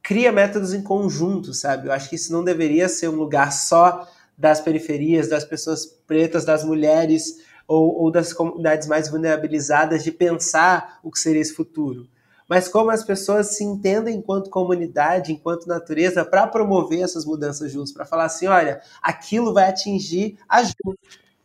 [0.00, 1.88] cria métodos em conjunto, sabe?
[1.88, 6.44] Eu acho que isso não deveria ser um lugar só das periferias, das pessoas pretas,
[6.44, 12.08] das mulheres ou, ou das comunidades mais vulnerabilizadas de pensar o que seria esse futuro
[12.48, 17.92] mas como as pessoas se entendem enquanto comunidade, enquanto natureza, para promover essas mudanças juntos,
[17.92, 20.96] para falar assim, olha, aquilo vai atingir a Ju.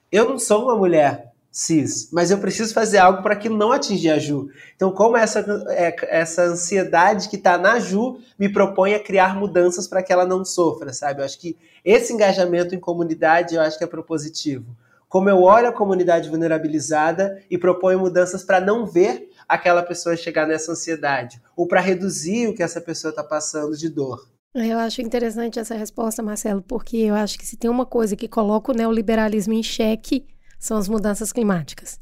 [0.09, 4.09] Eu não sou uma mulher cis, mas eu preciso fazer algo para aquilo não atingir
[4.09, 4.49] a Ju.
[4.75, 9.87] Então, como essa, é, essa ansiedade que está na Ju me propõe a criar mudanças
[9.87, 11.21] para que ela não sofra, sabe?
[11.21, 14.75] Eu acho que esse engajamento em comunidade, eu acho que é propositivo.
[15.07, 20.47] Como eu olho a comunidade vulnerabilizada e proponho mudanças para não ver aquela pessoa chegar
[20.47, 24.27] nessa ansiedade, ou para reduzir o que essa pessoa está passando de dor.
[24.53, 28.27] Eu acho interessante essa resposta, Marcelo, porque eu acho que se tem uma coisa que
[28.27, 30.27] coloca o neoliberalismo em xeque,
[30.59, 31.99] são as mudanças climáticas.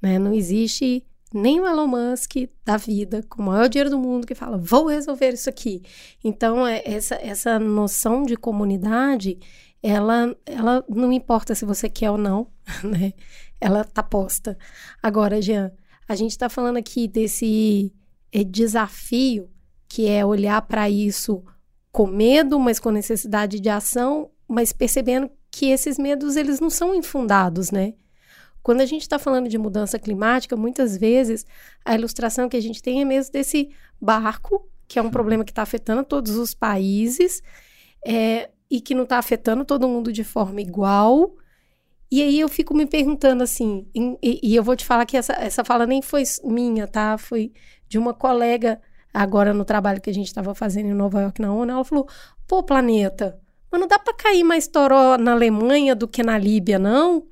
[0.00, 0.18] Né?
[0.18, 4.34] Não existe nem o Elon Musk da vida, com o maior dinheiro do mundo, que
[4.34, 5.82] fala, vou resolver isso aqui.
[6.22, 9.38] Então, é, essa, essa noção de comunidade,
[9.82, 12.48] ela, ela não importa se você quer ou não,
[12.84, 13.14] né?
[13.60, 14.58] Ela tá posta.
[15.02, 15.72] Agora, Jean,
[16.08, 17.92] a gente está falando aqui desse
[18.30, 19.48] é, desafio
[19.88, 21.44] que é olhar para isso
[21.90, 26.94] com medo, mas com necessidade de ação, mas percebendo que esses medos eles não são
[26.94, 27.92] infundados, né?
[28.62, 31.44] Quando a gente está falando de mudança climática, muitas vezes
[31.84, 35.50] a ilustração que a gente tem é mesmo desse barco, que é um problema que
[35.50, 37.42] está afetando todos os países
[38.06, 41.34] é, e que não está afetando todo mundo de forma igual,
[42.12, 45.32] e aí eu fico me perguntando assim, e, e, eu vou te falar que essa,
[45.32, 47.16] essa fala nem foi minha, tá?
[47.16, 47.50] Foi
[47.88, 48.78] de uma colega
[49.14, 51.72] agora no trabalho que a gente estava fazendo em Nova York na ONU.
[51.72, 52.06] Ela falou:
[52.46, 56.78] pô, planeta, mas não dá para cair mais toró na Alemanha do que na Líbia,
[56.78, 57.26] não?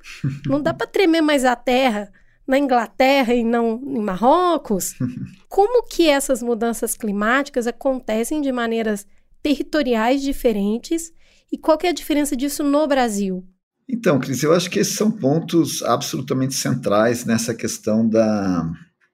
[0.47, 2.11] Não dá para tremer mais a terra
[2.47, 4.95] na Inglaterra e não em Marrocos?
[5.47, 9.05] Como que essas mudanças climáticas acontecem de maneiras
[9.43, 11.13] territoriais diferentes?
[11.51, 13.45] E qual que é a diferença disso no Brasil?
[13.87, 18.71] Então, Cris, eu acho que esses são pontos absolutamente centrais nessa questão da,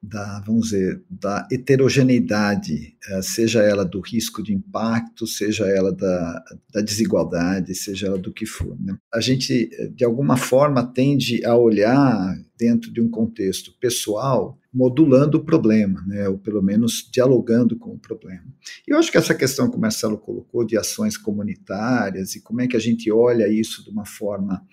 [0.07, 6.43] da vamos dizer, da heterogeneidade, eh, seja ela do risco de impacto, seja ela da,
[6.73, 8.77] da desigualdade, seja ela do que for.
[8.79, 8.97] Né?
[9.13, 15.43] A gente, de alguma forma, tende a olhar dentro de um contexto pessoal modulando o
[15.43, 18.45] problema, né, ou pelo menos dialogando com o problema.
[18.87, 22.61] E eu acho que essa questão que o Marcelo colocou de ações comunitárias e como
[22.61, 24.63] é que a gente olha isso de uma forma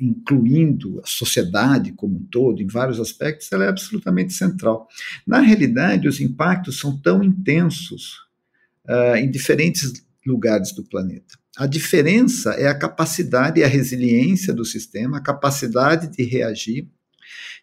[0.00, 4.88] incluindo a sociedade como um todo, em vários aspectos, ela é absolutamente central.
[5.26, 8.18] Na realidade, os impactos são tão intensos
[8.88, 9.92] uh, em diferentes
[10.26, 11.38] lugares do planeta.
[11.56, 16.88] A diferença é a capacidade e a resiliência do sistema, a capacidade de reagir.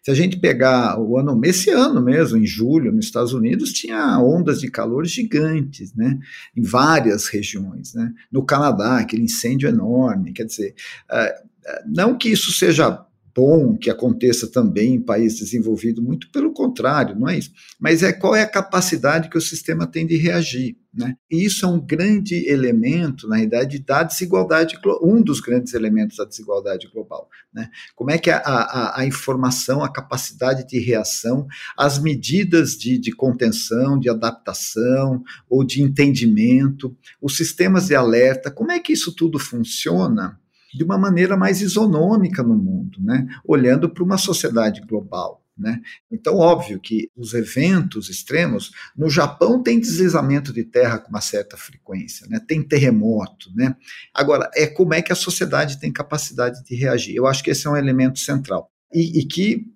[0.02, 4.20] Se a gente pegar o ano, esse ano mesmo, em julho, nos Estados Unidos, tinha
[4.20, 6.18] ondas de calor gigantes, né,
[6.54, 8.12] em várias regiões, né.
[8.30, 10.74] No Canadá, aquele incêndio enorme, quer dizer,
[11.10, 11.48] uh,
[11.86, 17.28] não que isso seja bom que aconteça também em países desenvolvidos, muito pelo contrário, não
[17.28, 17.52] é isso.
[17.78, 20.78] Mas é qual é a capacidade que o sistema tem de reagir.
[20.94, 21.14] Né?
[21.30, 26.24] E isso é um grande elemento, na realidade, da desigualdade, um dos grandes elementos da
[26.24, 27.28] desigualdade global.
[27.52, 27.68] Né?
[27.94, 33.12] Como é que a, a, a, informação, a capacidade de reação, as medidas de, de
[33.12, 39.38] contenção, de adaptação ou de entendimento, os sistemas de alerta, como é que isso tudo
[39.38, 40.40] funciona?
[40.74, 43.26] De uma maneira mais isonômica no mundo, né?
[43.44, 45.42] olhando para uma sociedade global.
[45.58, 45.80] Né?
[46.12, 51.56] Então, óbvio que os eventos extremos, no Japão tem deslizamento de terra com uma certa
[51.56, 52.38] frequência, né?
[52.46, 53.50] tem terremoto.
[53.54, 53.74] Né?
[54.12, 57.16] Agora, é como é que a sociedade tem capacidade de reagir.
[57.16, 58.70] Eu acho que esse é um elemento central.
[58.92, 59.66] E, e que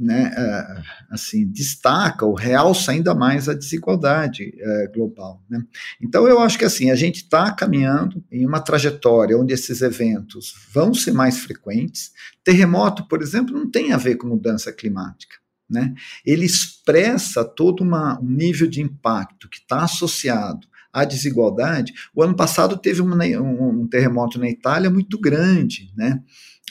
[0.00, 5.44] né, é, assim, destaca ou realça ainda mais a desigualdade é, global.
[5.48, 5.62] Né?
[6.00, 10.54] Então, eu acho que assim, a gente está caminhando em uma trajetória onde esses eventos
[10.72, 12.12] vão ser mais frequentes.
[12.42, 15.36] Terremoto, por exemplo, não tem a ver com mudança climática.
[15.68, 15.94] Né?
[16.24, 21.92] Ele expressa todo uma, um nível de impacto que está associado à desigualdade.
[22.14, 26.20] O ano passado teve um, um, um terremoto na Itália muito grande, né?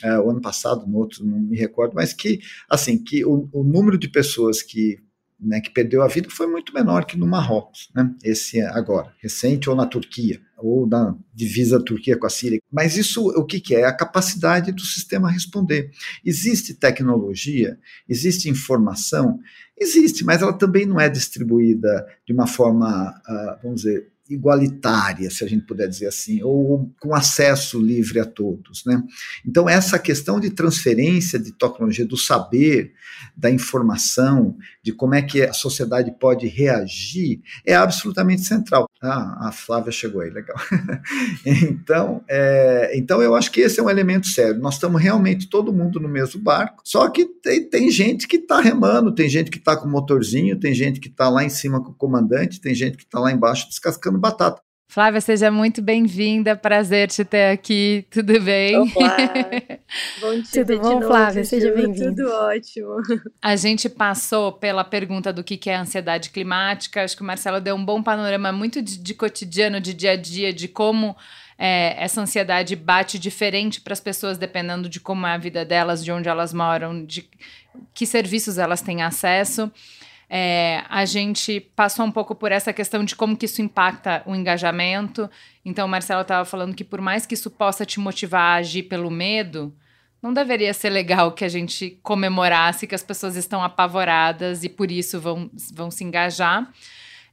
[0.02, 3.62] É, o ano passado, no outro, não me recordo, mas que, assim, que o, o
[3.64, 4.98] número de pessoas que
[5.40, 9.70] né, que perdeu a vida foi muito menor que no Marrocos, né, esse agora, recente,
[9.70, 12.60] ou na Turquia, ou na divisa Turquia com a Síria.
[12.70, 13.80] Mas isso o que, que é?
[13.80, 13.84] é?
[13.84, 15.90] A capacidade do sistema responder.
[16.24, 19.38] Existe tecnologia, existe informação,
[19.78, 25.44] existe, mas ela também não é distribuída de uma forma, uh, vamos dizer, igualitária, se
[25.44, 28.84] a gente puder dizer assim, ou com acesso livre a todos.
[28.86, 29.02] Né?
[29.44, 32.92] Então, essa questão de transferência de tecnologia, do saber,
[33.36, 38.88] da informação, de como é que a sociedade pode reagir, é absolutamente central.
[39.02, 40.56] Ah, a Flávia chegou aí, legal.
[41.44, 44.60] então, é, então, eu acho que esse é um elemento sério.
[44.60, 48.60] Nós estamos realmente todo mundo no mesmo barco, só que tem, tem gente que está
[48.60, 51.90] remando, tem gente que está com motorzinho, tem gente que está lá em cima com
[51.90, 54.60] o comandante, tem gente que está lá embaixo descascando batata.
[54.90, 56.56] Flávia, seja muito bem-vinda.
[56.56, 58.04] Prazer te ter aqui.
[58.10, 58.76] Tudo bem?
[58.76, 59.16] Olá.
[60.20, 60.64] Bom dia.
[60.64, 61.44] Tudo bom, Flávia?
[61.44, 62.08] Seja bem-vinda.
[62.08, 62.96] Tudo ótimo.
[63.40, 67.04] A gente passou pela pergunta do que é ansiedade climática.
[67.04, 70.16] Acho que o Marcelo deu um bom panorama muito de, de cotidiano, de dia a
[70.16, 71.16] dia, de como
[71.56, 76.04] é, essa ansiedade bate diferente para as pessoas, dependendo de como é a vida delas,
[76.04, 77.30] de onde elas moram, de
[77.94, 79.70] que serviços elas têm acesso.
[80.32, 84.32] É, a gente passou um pouco por essa questão de como que isso impacta o
[84.32, 85.28] engajamento.
[85.64, 89.10] Então, Marcelo estava falando que por mais que isso possa te motivar a agir pelo
[89.10, 89.74] medo,
[90.22, 94.88] não deveria ser legal que a gente comemorasse que as pessoas estão apavoradas e por
[94.88, 96.70] isso vão, vão se engajar.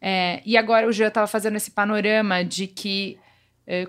[0.02, 3.20] É, e agora o Jean estava fazendo esse panorama de que
[3.68, 3.88] é,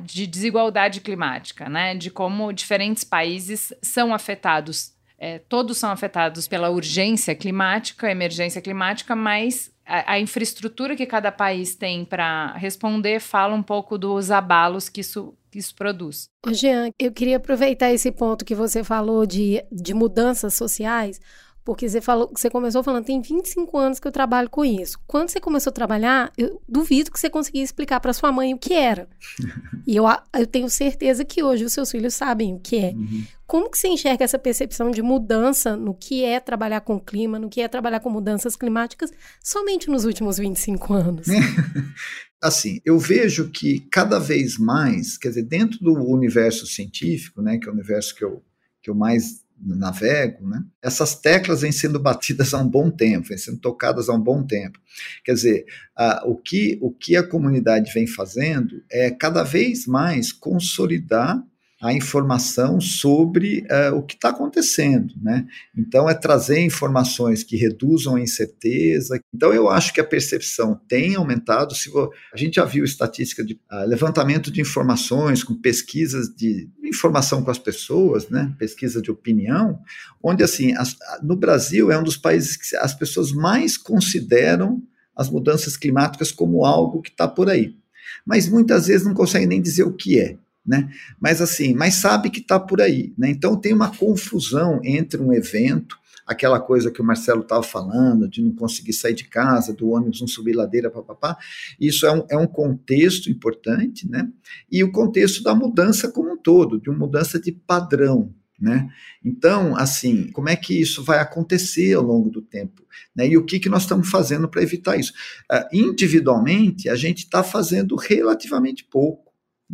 [0.00, 1.96] de desigualdade climática, né?
[1.96, 4.93] De como diferentes países são afetados
[5.24, 11.32] é, todos são afetados pela urgência climática, emergência climática, mas a, a infraestrutura que cada
[11.32, 16.28] país tem para responder fala um pouco dos abalos que isso, que isso produz.
[16.48, 21.18] Jean, eu queria aproveitar esse ponto que você falou de, de mudanças sociais,
[21.64, 24.98] porque você falou, você começou falando, tem 25 anos que eu trabalho com isso.
[25.06, 28.58] Quando você começou a trabalhar, eu duvido que você conseguia explicar para sua mãe o
[28.58, 29.08] que era.
[29.86, 30.04] e eu,
[30.38, 32.90] eu tenho certeza que hoje os seus filhos sabem o que é.
[32.90, 33.24] Uhum.
[33.46, 37.48] Como que você enxerga essa percepção de mudança no que é trabalhar com clima, no
[37.48, 39.10] que é trabalhar com mudanças climáticas,
[39.42, 41.26] somente nos últimos 25 anos?
[42.42, 47.66] assim, eu vejo que cada vez mais, quer dizer, dentro do universo científico, né, que
[47.66, 48.42] é o universo que eu,
[48.82, 50.62] que eu mais navego, né?
[50.82, 54.44] essas teclas vêm sendo batidas há um bom tempo, vêm sendo tocadas há um bom
[54.44, 54.78] tempo.
[55.24, 55.64] Quer dizer,
[55.96, 61.42] a, o, que, o que a comunidade vem fazendo é cada vez mais consolidar
[61.84, 65.46] a informação sobre uh, o que está acontecendo, né?
[65.76, 69.20] Então é trazer informações que reduzam a incerteza.
[69.34, 71.74] Então eu acho que a percepção tem aumentado.
[71.74, 71.90] Se
[72.32, 77.50] a gente já viu estatística de uh, levantamento de informações com pesquisas de informação com
[77.50, 78.54] as pessoas, né?
[78.58, 79.78] Pesquisa de opinião,
[80.22, 84.82] onde assim as, no Brasil é um dos países que as pessoas mais consideram
[85.14, 87.76] as mudanças climáticas como algo que está por aí,
[88.24, 90.38] mas muitas vezes não conseguem nem dizer o que é.
[90.66, 90.90] Né?
[91.20, 93.30] Mas assim, mas sabe que está por aí, né?
[93.30, 98.42] Então tem uma confusão entre um evento, aquela coisa que o Marcelo estava falando, de
[98.42, 101.36] não conseguir sair de casa, do ônibus não subir ladeira, papapá.
[101.78, 104.28] Isso é um, é um contexto importante, né?
[104.70, 108.88] E o contexto da mudança como um todo, de uma mudança de padrão, né?
[109.22, 112.84] Então, assim, como é que isso vai acontecer ao longo do tempo?
[113.14, 113.28] Né?
[113.28, 115.12] E o que, que nós estamos fazendo para evitar isso?
[115.50, 119.23] Uh, individualmente, a gente está fazendo relativamente pouco.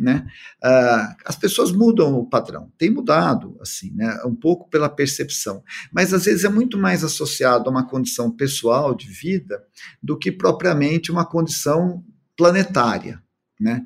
[0.01, 0.25] Né?
[0.63, 4.19] Uh, as pessoas mudam o padrão, tem mudado, assim, né?
[4.25, 8.95] um pouco pela percepção, mas às vezes é muito mais associado a uma condição pessoal
[8.95, 9.63] de vida
[10.01, 12.03] do que propriamente uma condição
[12.35, 13.21] planetária.
[13.61, 13.85] Né?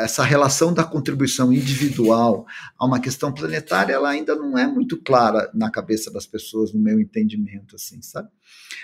[0.00, 2.44] Essa relação da contribuição individual
[2.76, 6.80] a uma questão planetária, ela ainda não é muito clara na cabeça das pessoas, no
[6.80, 8.28] meu entendimento, assim, sabe?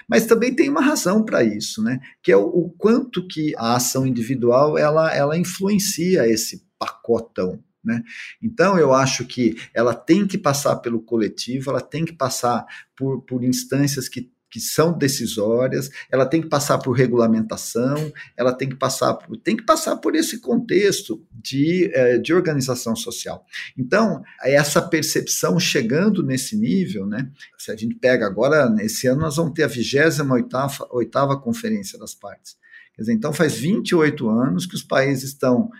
[0.09, 1.99] Mas também tem uma razão para isso, né?
[2.23, 7.59] Que é o, o, quanto que a ação individual ela, ela influencia esse pacotão.
[7.83, 8.03] Né?
[8.41, 12.65] Então, eu acho que ela tem que passar pelo coletivo, ela tem que passar
[12.97, 18.69] por, por instâncias que que são decisórias, ela tem que passar por regulamentação, ela tem
[18.69, 23.45] que passar por, tem que passar por esse contexto de, eh, de organização social.
[23.77, 29.37] Então, essa percepção chegando nesse nível, né, se a gente pega agora, nesse ano nós
[29.37, 32.57] vamos ter a 28ª, oitava Conferência das Partes.
[32.95, 35.71] Quer dizer, então faz 28 anos que os países estão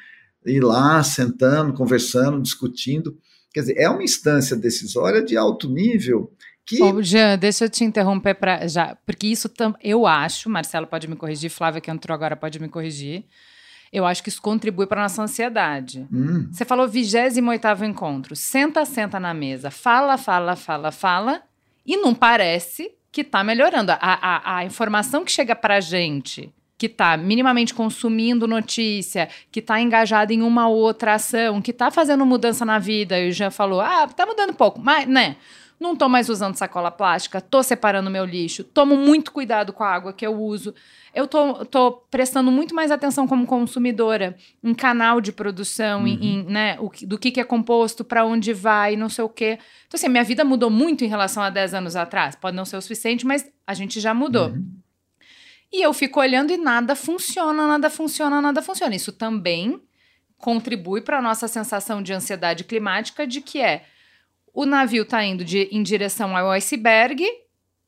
[0.47, 3.19] ir lá, sentando, conversando, discutindo.
[3.53, 6.33] Quer dizer, é uma instância decisória de alto nível
[6.69, 7.03] que...
[7.03, 11.17] Jean, deixa eu te interromper para já, porque isso tam, eu acho, Marcelo pode me
[11.17, 13.25] corrigir, Flávia que entrou agora pode me corrigir.
[13.91, 16.07] Eu acho que isso contribui para nossa ansiedade.
[16.13, 16.49] Hum.
[16.53, 17.39] Você falou 28
[17.87, 18.37] encontro.
[18.37, 19.71] Senta, senta na mesa.
[19.71, 21.43] Fala, fala, fala, fala.
[21.87, 23.93] E não parece que está melhorando.
[23.93, 29.61] A, a, a informação que chega para a gente, que está minimamente consumindo notícia, que
[29.61, 33.51] está engajado em uma outra ação, que está fazendo mudança na vida, e o Jean
[33.51, 35.37] falou, ah, está mudando pouco, mas, né?
[35.81, 39.89] Não tô mais usando sacola plástica, tô separando meu lixo, tomo muito cuidado com a
[39.89, 40.75] água que eu uso.
[41.15, 46.07] Eu tô, tô prestando muito mais atenção como consumidora em canal de produção, uhum.
[46.07, 49.29] em, em, né, o, do que, que é composto, para onde vai, não sei o
[49.29, 49.59] quê.
[49.87, 52.35] Então, assim, minha vida mudou muito em relação a 10 anos atrás.
[52.35, 54.49] Pode não ser o suficiente, mas a gente já mudou.
[54.49, 54.79] Uhum.
[55.73, 58.97] E eu fico olhando e nada funciona, nada funciona, nada funciona.
[58.97, 59.81] Isso também
[60.39, 63.85] contribui para a nossa sensação de ansiedade climática de que é
[64.59, 67.25] o navio está indo de, em direção ao iceberg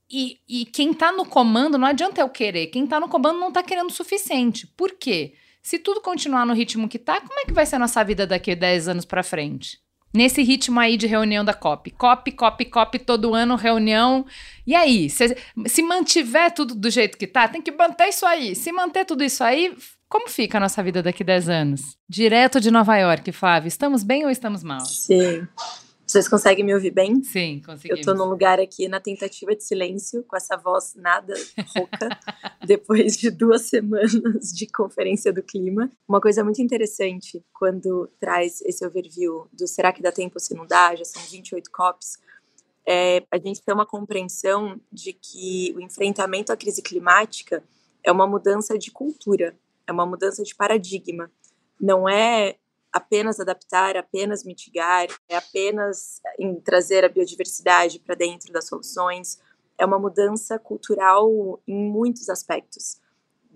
[0.09, 3.49] e, e quem está no comando, não adianta eu querer, quem está no comando não
[3.49, 4.69] está querendo o suficiente.
[4.69, 5.35] Por quê?
[5.61, 8.25] Se tudo continuar no ritmo que está, como é que vai ser a nossa vida
[8.25, 9.81] daqui a 10 anos para frente?
[10.15, 11.91] Nesse ritmo aí de reunião da COP.
[11.91, 14.25] COP, COP, COP, todo ano, reunião.
[14.65, 15.11] E aí?
[15.11, 18.55] Se, se mantiver tudo do jeito que tá, tem que manter isso aí.
[18.55, 19.77] Se manter tudo isso aí,
[20.09, 21.97] como fica a nossa vida daqui a 10 anos?
[22.09, 23.67] Direto de Nova York, Flávio.
[23.67, 24.85] Estamos bem ou estamos mal?
[24.85, 25.49] Sim.
[26.11, 27.23] Vocês conseguem me ouvir bem?
[27.23, 28.01] Sim, conseguimos.
[28.01, 31.33] Eu tô num lugar aqui na tentativa de silêncio, com essa voz nada
[31.73, 32.09] rouca,
[32.67, 34.11] depois de duas semanas
[34.53, 35.89] de conferência do clima.
[36.09, 40.67] Uma coisa muito interessante quando traz esse overview do será que dá tempo se não
[40.67, 42.19] dá, já são 28 COPs,
[42.85, 47.63] é, a gente tem uma compreensão de que o enfrentamento à crise climática
[48.03, 49.57] é uma mudança de cultura,
[49.87, 51.31] é uma mudança de paradigma.
[51.81, 52.57] Não é
[52.93, 59.39] apenas adaptar, apenas mitigar, é apenas em trazer a biodiversidade para dentro das soluções.
[59.79, 63.01] É uma mudança cultural em muitos aspectos.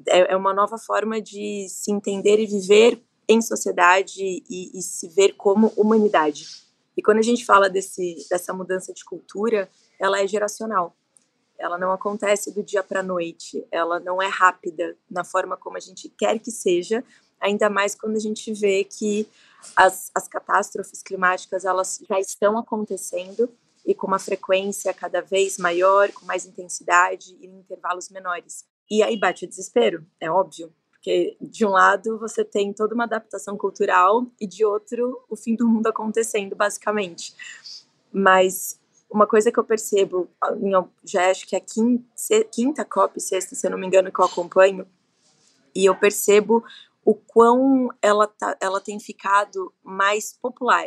[0.07, 5.09] É, é uma nova forma de se entender e viver em sociedade e, e se
[5.09, 6.65] ver como humanidade.
[6.97, 9.69] E quando a gente fala desse, dessa mudança de cultura,
[9.99, 10.97] ela é geracional.
[11.59, 15.77] Ela não acontece do dia para a noite, ela não é rápida na forma como
[15.77, 17.03] a gente quer que seja,
[17.41, 19.29] ainda mais quando a gente vê que
[19.77, 23.49] as, as catástrofes climáticas elas já estão acontecendo
[23.87, 28.65] e com uma frequência cada vez maior, com mais intensidade e em intervalos menores.
[28.91, 33.05] E aí bate o desespero, é óbvio, porque de um lado você tem toda uma
[33.05, 37.35] adaptação cultural e de outro o fim do mundo acontecendo, basicamente.
[38.13, 38.81] Mas
[39.11, 40.29] uma coisa que eu percebo,
[41.05, 42.05] já acho que é a quinta,
[42.51, 44.87] quinta COP, sexta, se eu não me engano, que eu acompanho,
[45.75, 46.65] e eu percebo
[47.05, 50.87] o quão ela, tá, ela tem ficado mais popular,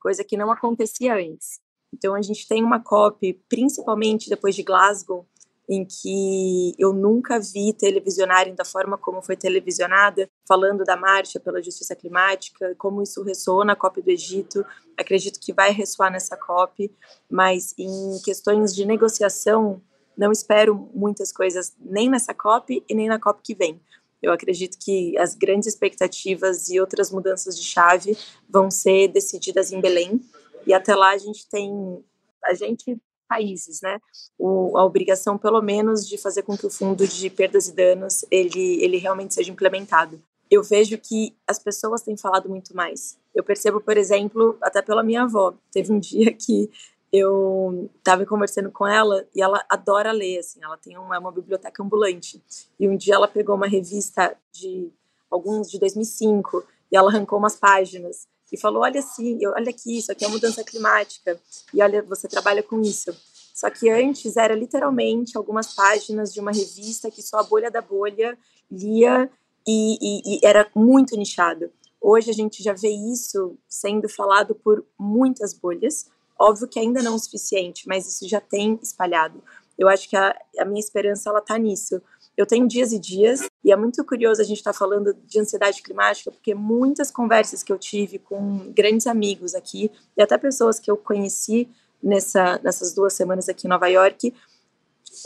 [0.00, 1.60] coisa que não acontecia antes.
[1.92, 5.26] Então a gente tem uma COP, principalmente depois de Glasgow,
[5.68, 11.62] em que eu nunca vi televisionarem da forma como foi televisionada, falando da marcha pela
[11.62, 14.64] justiça climática, como isso ressoou na COP do Egito.
[14.98, 16.90] Acredito que vai ressoar nessa COP,
[17.30, 19.80] mas em questões de negociação,
[20.16, 23.80] não espero muitas coisas nem nessa COP e nem na COP que vem
[24.22, 28.16] Eu acredito que as grandes expectativas e outras mudanças de chave
[28.48, 30.20] vão ser decididas em Belém.
[30.66, 32.04] E até lá a gente tem
[32.44, 33.98] a gente países, né?
[34.36, 38.24] O, a obrigação, pelo menos, de fazer com que o fundo de perdas e danos
[38.28, 40.20] ele, ele realmente seja implementado.
[40.50, 43.16] Eu vejo que as pessoas têm falado muito mais.
[43.32, 45.54] Eu percebo, por exemplo, até pela minha avó.
[45.70, 46.68] Teve um dia que
[47.12, 51.82] eu estava conversando com ela e ela adora ler, assim, ela tem uma, uma biblioteca
[51.82, 52.42] ambulante.
[52.78, 54.92] E um dia ela pegou uma revista de
[55.30, 60.10] alguns de 2005 e ela arrancou umas páginas e falou: olha assim, olha aqui, isso
[60.12, 61.38] aqui é mudança climática
[61.72, 63.14] e olha, você trabalha com isso.
[63.54, 67.82] Só que antes era literalmente algumas páginas de uma revista que só a bolha da
[67.82, 68.38] bolha
[68.70, 69.30] lia
[69.66, 71.70] e, e, e era muito nichado.
[72.00, 76.06] Hoje a gente já vê isso sendo falado por muitas bolhas.
[76.40, 79.42] Óbvio que ainda não é o suficiente, mas isso já tem espalhado.
[79.78, 82.00] Eu acho que a, a minha esperança ela tá nisso,
[82.34, 85.38] eu tenho dias e dias, e é muito curioso a gente estar tá falando de
[85.38, 90.80] ansiedade climática, porque muitas conversas que eu tive com grandes amigos aqui, e até pessoas
[90.80, 91.68] que eu conheci
[92.02, 94.32] nessa, nessas duas semanas aqui em Nova York,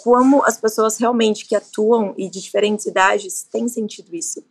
[0.02, 4.42] como as pessoas realmente que atuam e de diferentes idades têm sentido isso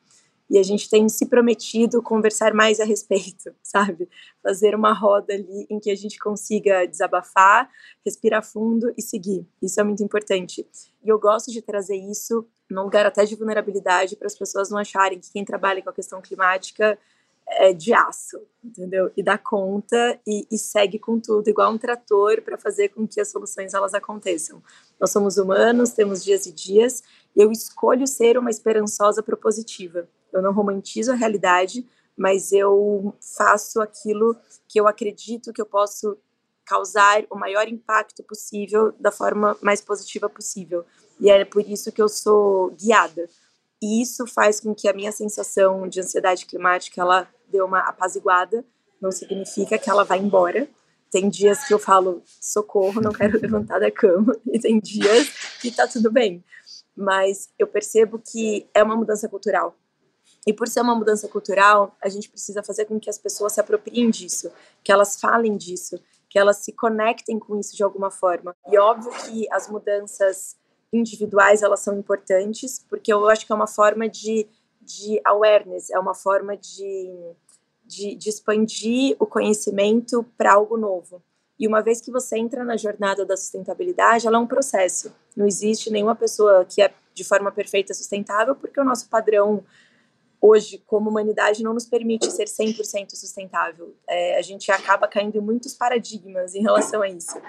[0.53, 4.07] e a gente tem se prometido conversar mais a respeito, sabe?
[4.43, 7.67] Fazer uma roda ali em que a gente consiga desabafar,
[8.05, 9.47] respirar fundo e seguir.
[9.59, 10.63] Isso é muito importante.
[11.03, 14.77] E eu gosto de trazer isso num lugar até de vulnerabilidade para as pessoas não
[14.77, 16.99] acharem que quem trabalha com a questão climática
[17.47, 19.11] é de aço, entendeu?
[19.17, 23.19] E dá conta e, e segue com tudo, igual um trator, para fazer com que
[23.19, 24.61] as soluções elas aconteçam.
[24.99, 27.03] Nós somos humanos, temos dias e dias,
[27.35, 31.86] e eu escolho ser uma esperançosa propositiva eu não romantizo a realidade,
[32.17, 34.36] mas eu faço aquilo
[34.67, 36.17] que eu acredito que eu posso
[36.65, 40.86] causar o maior impacto possível da forma mais positiva possível.
[41.19, 43.27] E é por isso que eu sou guiada.
[43.81, 48.65] E isso faz com que a minha sensação de ansiedade climática ela dê uma apaziguada,
[49.01, 50.67] não significa que ela vai embora.
[51.11, 55.27] Tem dias que eu falo socorro, não quero levantar da cama, e tem dias
[55.61, 56.43] que tá tudo bem.
[56.95, 59.75] Mas eu percebo que é uma mudança cultural
[60.45, 63.61] e por ser uma mudança cultural, a gente precisa fazer com que as pessoas se
[63.61, 64.51] apropriem disso,
[64.83, 68.55] que elas falem disso, que elas se conectem com isso de alguma forma.
[68.67, 70.57] E óbvio que as mudanças
[70.91, 74.47] individuais elas são importantes, porque eu acho que é uma forma de,
[74.81, 77.09] de awareness, é uma forma de,
[77.85, 81.21] de, de expandir o conhecimento para algo novo.
[81.57, 85.13] E uma vez que você entra na jornada da sustentabilidade, ela é um processo.
[85.35, 89.63] Não existe nenhuma pessoa que é de forma perfeita sustentável, porque o nosso padrão
[90.43, 93.95] hoje, como humanidade, não nos permite ser 100% sustentável.
[94.05, 97.41] É, a gente acaba caindo em muitos paradigmas em relação a isso.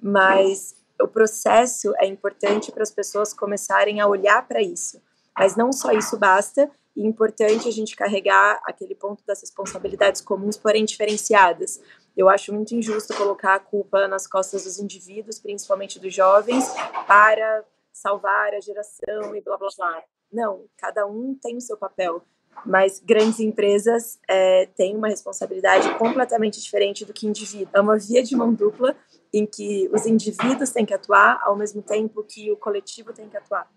[0.00, 5.02] Mas o processo é importante para as pessoas começarem a olhar para isso.
[5.36, 10.20] Mas não só isso basta, e é importante a gente carregar aquele ponto das responsabilidades
[10.20, 11.80] comuns, porém diferenciadas.
[12.16, 16.64] Eu acho muito injusto colocar a culpa nas costas dos indivíduos, principalmente dos jovens,
[17.08, 20.04] para salvar a geração e blá blá blá.
[20.32, 22.22] Não, cada um tem o seu papel
[22.64, 27.68] mas grandes empresas é, têm uma responsabilidade completamente diferente do que indivíduo.
[27.72, 28.96] É uma via de mão dupla
[29.32, 33.36] em que os indivíduos têm que atuar ao mesmo tempo que o coletivo tem que
[33.36, 33.68] atuar.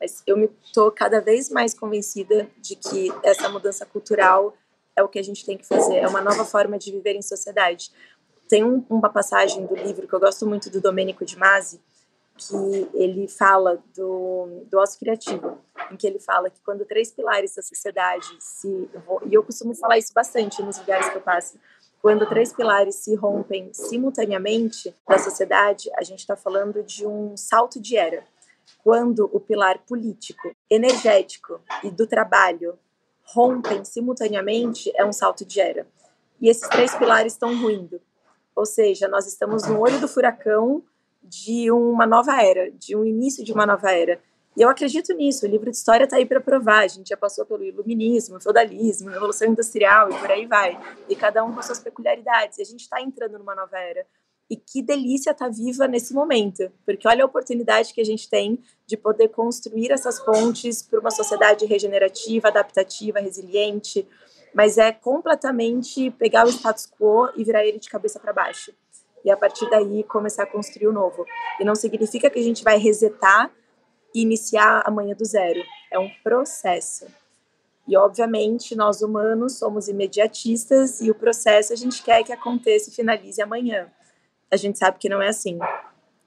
[0.00, 4.56] Mas eu estou cada vez mais convencida de que essa mudança cultural
[4.96, 7.22] é o que a gente tem que fazer, é uma nova forma de viver em
[7.22, 7.90] sociedade.
[8.48, 11.80] Tem um, uma passagem do livro que eu gosto muito do Domênico de Masi,
[12.48, 15.58] que ele fala do, do ócio criativo,
[15.90, 18.90] em que ele fala que quando três pilares da sociedade se.
[19.26, 21.58] E eu costumo falar isso bastante nos lugares que eu passo.
[22.00, 27.80] Quando três pilares se rompem simultaneamente da sociedade, a gente está falando de um salto
[27.80, 28.24] de era.
[28.82, 32.76] Quando o pilar político, energético e do trabalho
[33.24, 35.86] rompem simultaneamente, é um salto de era.
[36.40, 38.00] E esses três pilares estão ruindo.
[38.54, 40.82] Ou seja, nós estamos no olho do furacão
[41.32, 44.20] de uma nova era, de um início de uma nova era.
[44.54, 46.80] E eu acredito nisso, o livro de história está aí para provar.
[46.80, 50.78] A gente já passou pelo iluminismo, feudalismo, revolução industrial e por aí vai.
[51.08, 52.58] E cada um com suas peculiaridades.
[52.58, 54.04] E a gente está entrando numa nova era.
[54.50, 58.28] E que delícia estar tá viva nesse momento, porque olha a oportunidade que a gente
[58.28, 64.06] tem de poder construir essas pontes para uma sociedade regenerativa, adaptativa, resiliente,
[64.52, 68.74] mas é completamente pegar o status quo e virar ele de cabeça para baixo
[69.24, 71.24] e a partir daí começar a construir o novo.
[71.60, 73.50] E não significa que a gente vai resetar
[74.14, 75.60] e iniciar amanhã do zero.
[75.90, 77.06] É um processo.
[77.86, 82.94] E obviamente nós humanos somos imediatistas e o processo a gente quer que aconteça e
[82.94, 83.90] finalize amanhã.
[84.50, 85.58] A gente sabe que não é assim.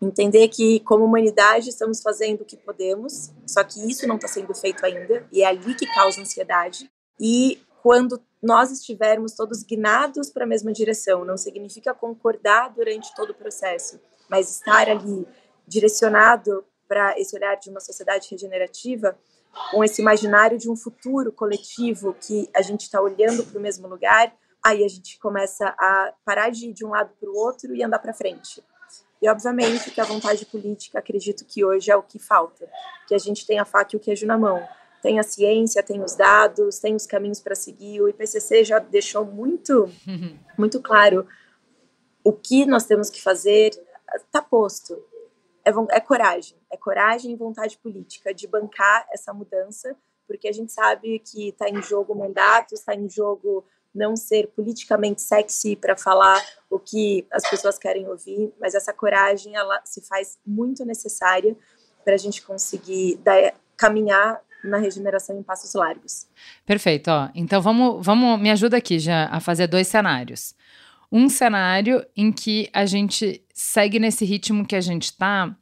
[0.02, 4.54] Entender que, como humanidade, estamos fazendo o que podemos, só que isso não está sendo
[4.54, 6.92] feito ainda, e é ali que causa ansiedade.
[7.20, 13.32] E quando nós estivermos todos guinados para a mesma direção, não significa concordar durante todo
[13.32, 15.28] o processo, mas estar ali
[15.68, 19.18] direcionado para esse olhar de uma sociedade regenerativa,
[19.72, 23.88] com esse imaginário de um futuro coletivo que a gente está olhando para o mesmo
[23.88, 24.32] lugar,
[24.64, 27.82] aí a gente começa a parar de ir de um lado para o outro e
[27.82, 28.64] andar para frente.
[29.22, 32.70] E, obviamente, que a vontade política, acredito que hoje é o que falta.
[33.08, 34.64] Que a gente tem a faca e o queijo na mão.
[35.06, 38.02] Tem a ciência, tem os dados, tem os caminhos para seguir.
[38.02, 39.88] O IPCC já deixou muito,
[40.58, 41.28] muito claro
[42.24, 43.70] o que nós temos que fazer.
[44.16, 45.00] Está posto.
[45.64, 46.58] É, é coragem.
[46.72, 49.96] É coragem e vontade política de bancar essa mudança,
[50.26, 55.22] porque a gente sabe que está em jogo mandatos, está em jogo não ser politicamente
[55.22, 60.40] sexy para falar o que as pessoas querem ouvir, mas essa coragem ela se faz
[60.44, 61.56] muito necessária
[62.04, 66.28] para a gente conseguir dar, caminhar na regeneração em passos largos.
[66.66, 67.30] Perfeito, ó.
[67.34, 70.56] Então vamos, vamos, me ajuda aqui já a fazer dois cenários.
[71.12, 75.56] Um cenário em que a gente segue nesse ritmo que a gente está,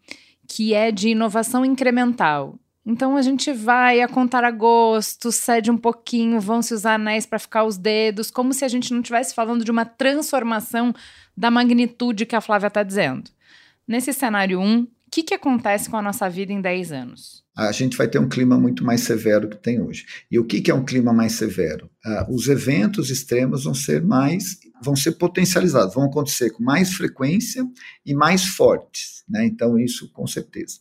[0.47, 2.57] que é de inovação incremental.
[2.85, 7.25] Então a gente vai a contar a gosto, cede um pouquinho, vão se usar anéis
[7.25, 10.93] para ficar os dedos, como se a gente não estivesse falando de uma transformação
[11.35, 13.31] da magnitude que a Flávia está dizendo.
[13.87, 17.42] Nesse cenário 1, um, o que, que acontece com a nossa vida em 10 anos?
[17.55, 20.05] A gente vai ter um clima muito mais severo que tem hoje.
[20.29, 21.89] E o que, que é um clima mais severo?
[22.05, 27.65] Uh, os eventos extremos vão ser mais vão ser potencializados, vão acontecer com mais frequência
[28.05, 29.45] e mais fortes, né?
[29.45, 30.79] Então isso com certeza,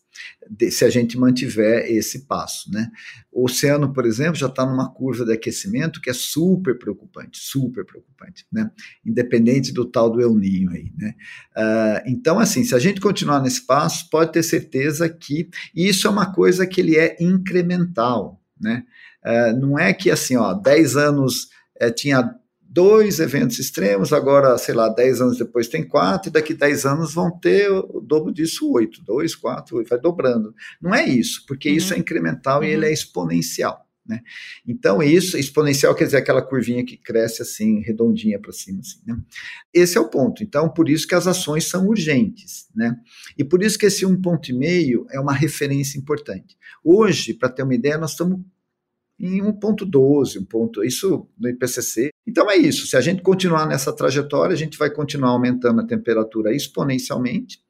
[0.70, 2.90] se a gente mantiver esse passo, né?
[3.30, 7.84] O oceano, por exemplo, já está numa curva de aquecimento que é super preocupante, super
[7.84, 8.70] preocupante, né?
[9.04, 11.14] Independente do tal do El Ninho aí, né?
[11.56, 16.10] Uh, então assim, se a gente continuar nesse passo, pode ter certeza que isso é
[16.10, 18.84] uma coisa que ele é incremental, né?
[19.24, 21.48] Uh, não é que assim, ó, 10 anos
[21.78, 22.34] é, tinha
[22.72, 27.12] dois eventos extremos, agora, sei lá, 10 anos depois tem quatro, e daqui 10 anos
[27.12, 30.54] vão ter o dobro disso, oito, dois, quatro, vai dobrando.
[30.80, 31.76] Não é isso, porque uhum.
[31.76, 32.64] isso é incremental uhum.
[32.64, 33.86] e ele é exponencial.
[34.04, 34.20] Né?
[34.66, 38.80] Então, isso, exponencial quer dizer aquela curvinha que cresce assim, redondinha para cima.
[38.80, 39.16] Assim, né?
[39.72, 40.42] Esse é o ponto.
[40.42, 42.68] Então, por isso que as ações são urgentes.
[42.74, 42.96] Né?
[43.38, 46.56] E por isso que esse 1,5 é uma referência importante.
[46.82, 48.40] Hoje, para ter uma ideia, nós estamos
[49.22, 52.10] em 1.12, um ponto, isso no IPCC.
[52.26, 55.86] Então é isso, se a gente continuar nessa trajetória, a gente vai continuar aumentando a
[55.86, 57.60] temperatura exponencialmente,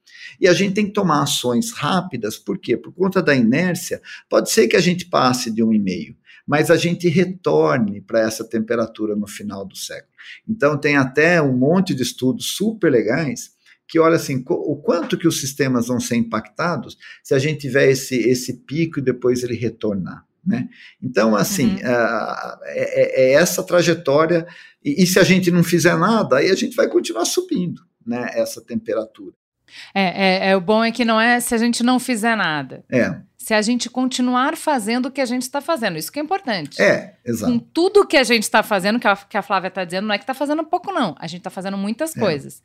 [0.40, 2.76] e a gente tem que tomar ações rápidas, por quê?
[2.76, 4.00] Por conta da inércia,
[4.30, 9.14] pode ser que a gente passe de 1,5, mas a gente retorne para essa temperatura
[9.14, 10.10] no final do século.
[10.48, 13.52] Então tem até um monte de estudos super legais
[13.86, 17.90] que olha assim, o quanto que os sistemas vão ser impactados se a gente tiver
[17.90, 20.24] esse, esse pico e depois ele retornar.
[20.44, 20.68] Né?
[21.00, 21.76] Então, assim, uhum.
[21.76, 24.46] uh, é, é, essa trajetória,
[24.84, 28.28] e, e, se a gente não fizer nada, aí a gente vai continuar subindo né,
[28.34, 29.34] essa temperatura.
[29.94, 32.84] É, é, é, o bom é que não é se a gente não fizer nada.
[32.90, 33.16] É.
[33.38, 35.96] Se a gente continuar fazendo o que a gente está fazendo.
[35.96, 36.80] Isso que é importante.
[36.80, 37.52] É, exato.
[37.52, 40.14] Com tudo que a gente está fazendo, que a, que a Flávia está dizendo, não
[40.14, 41.14] é que está fazendo pouco, não.
[41.18, 42.20] A gente está fazendo muitas é.
[42.20, 42.62] coisas.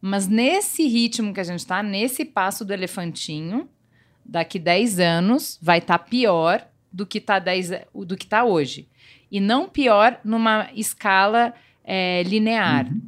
[0.00, 3.68] Mas nesse ritmo que a gente está, nesse passo do elefantinho,
[4.24, 7.42] daqui 10 anos vai estar tá pior do que está
[7.94, 8.88] do que tá hoje.
[9.30, 12.86] E não pior numa escala é, linear.
[12.86, 13.00] Uhum.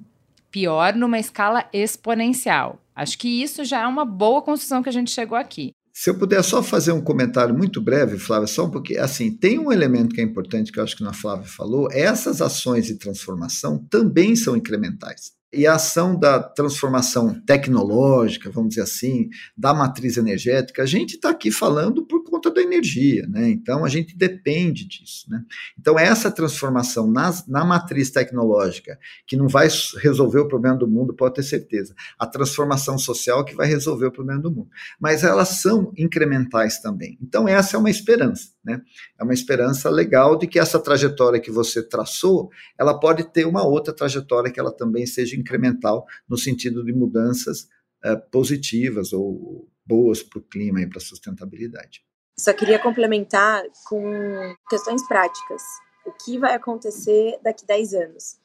[0.51, 2.81] Pior numa escala exponencial.
[2.95, 5.73] Acho que isso já é uma boa construção que a gente chegou aqui.
[5.93, 9.71] Se eu puder só fazer um comentário muito breve, Flávia, só porque assim tem um
[9.71, 13.79] elemento que é importante que eu acho que a Flávia falou: essas ações de transformação
[13.91, 15.33] também são incrementais.
[15.53, 21.29] E a ação da transformação tecnológica, vamos dizer assim, da matriz energética, a gente está
[21.29, 23.51] aqui falando por conta da energia, né?
[23.51, 25.45] Então a gente depende disso, né?
[25.79, 29.69] Então essa transformação nas, na matriz tecnológica, que não vai
[30.03, 31.95] resolver o problema do mundo, pode ter certeza.
[32.19, 34.71] A transformação social que vai resolver o problema do mundo.
[34.99, 37.19] Mas elas são incrementais também.
[37.21, 38.81] Então essa é uma esperança, né?
[39.19, 43.67] É uma esperança legal de que essa trajetória que você traçou, ela pode ter uma
[43.67, 47.63] outra trajetória que ela também seja incremental no sentido de mudanças
[48.05, 52.05] uh, positivas ou boas para o clima e para a sustentabilidade.
[52.39, 55.63] Só queria complementar com questões práticas.
[56.07, 58.41] O que vai acontecer daqui a 10 anos?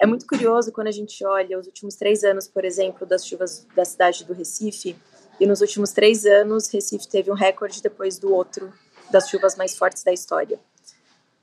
[0.00, 3.66] É muito curioso quando a gente olha os últimos três anos, por exemplo, das chuvas
[3.74, 4.96] da cidade do Recife,
[5.40, 8.72] e nos últimos três anos, Recife teve um recorde depois do outro
[9.12, 10.58] das chuvas mais fortes da história.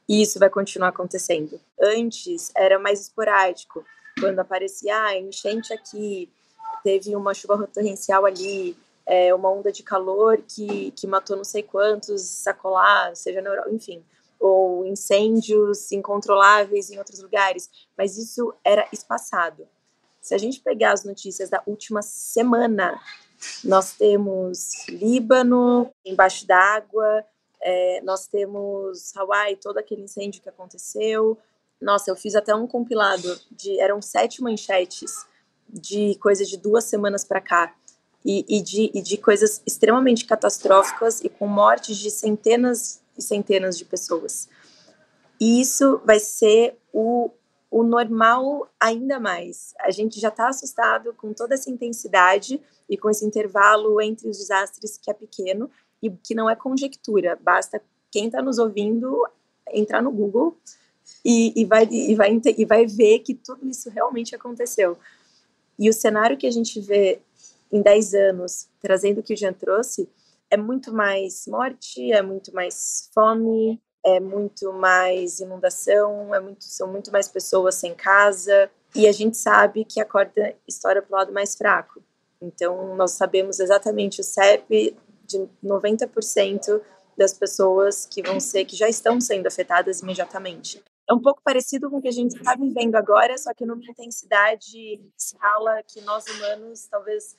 [0.08, 1.62] E isso vai continuar acontecendo.
[1.80, 3.86] Antes era mais esporádico,
[4.20, 6.30] quando aparecia ah, enchente aqui,
[6.84, 11.64] teve uma chuva torrencial ali, é, uma onda de calor que, que matou não sei
[11.64, 14.04] quantos sacolá, seja na Europa, enfim,
[14.40, 19.68] ou incêndios incontroláveis em outros lugares, mas isso era espaçado.
[20.22, 23.00] Se a gente pegar as notícias da última semana,
[23.64, 27.24] nós temos Líbano embaixo d'água,
[27.62, 31.38] é, nós temos Hawaii, todo aquele incêndio que aconteceu.
[31.82, 35.26] Nossa, eu fiz até um compilado de eram sete manchetes
[35.68, 37.76] de coisas de duas semanas para cá
[38.26, 43.78] e, e, de, e de coisas extremamente catastróficas e com mortes de centenas e centenas
[43.78, 44.50] de pessoas.
[45.40, 47.30] E isso vai ser o,
[47.72, 49.74] o normal ainda mais.
[49.80, 54.38] A gente já está assustado com toda essa intensidade e com esse intervalo entre os
[54.38, 55.70] desastres que é pequeno
[56.02, 57.38] e que não é conjectura.
[57.42, 57.82] Basta
[58.12, 59.28] quem está nos ouvindo
[59.72, 60.58] entrar no Google
[61.24, 64.98] e, e, vai, e, vai, e vai ver que tudo isso realmente aconteceu.
[65.78, 67.22] E o cenário que a gente vê
[67.72, 70.10] em 10 anos, trazendo o que o Jean trouxe,
[70.50, 76.88] é muito mais morte, é muito mais fome, é muito mais inundação, é muito, são
[76.88, 81.18] muito mais pessoas sem casa, e a gente sabe que a corda estoura para o
[81.20, 82.02] lado mais fraco.
[82.42, 84.96] Então, nós sabemos exatamente o CEP
[85.30, 86.82] de 90%
[87.16, 90.84] das pessoas que vão ser, que já estão sendo afetadas imediatamente.
[91.08, 93.84] É um pouco parecido com o que a gente está vivendo agora, só que numa
[93.84, 97.36] intensidade, escala que nós humanos talvez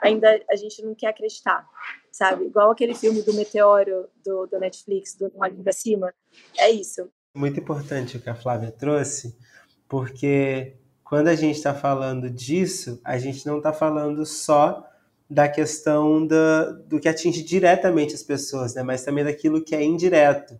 [0.00, 1.68] ainda a gente não quer acreditar,
[2.10, 2.46] sabe?
[2.46, 6.14] Igual aquele filme do meteoro do, do Netflix, do Olho para Cima.
[6.56, 7.10] É isso.
[7.34, 9.36] Muito importante o que a Flávia trouxe,
[9.88, 14.86] porque quando a gente está falando disso, a gente não está falando só
[15.28, 18.82] da questão da, do que atinge diretamente as pessoas, né?
[18.82, 20.58] mas também daquilo que é indireto.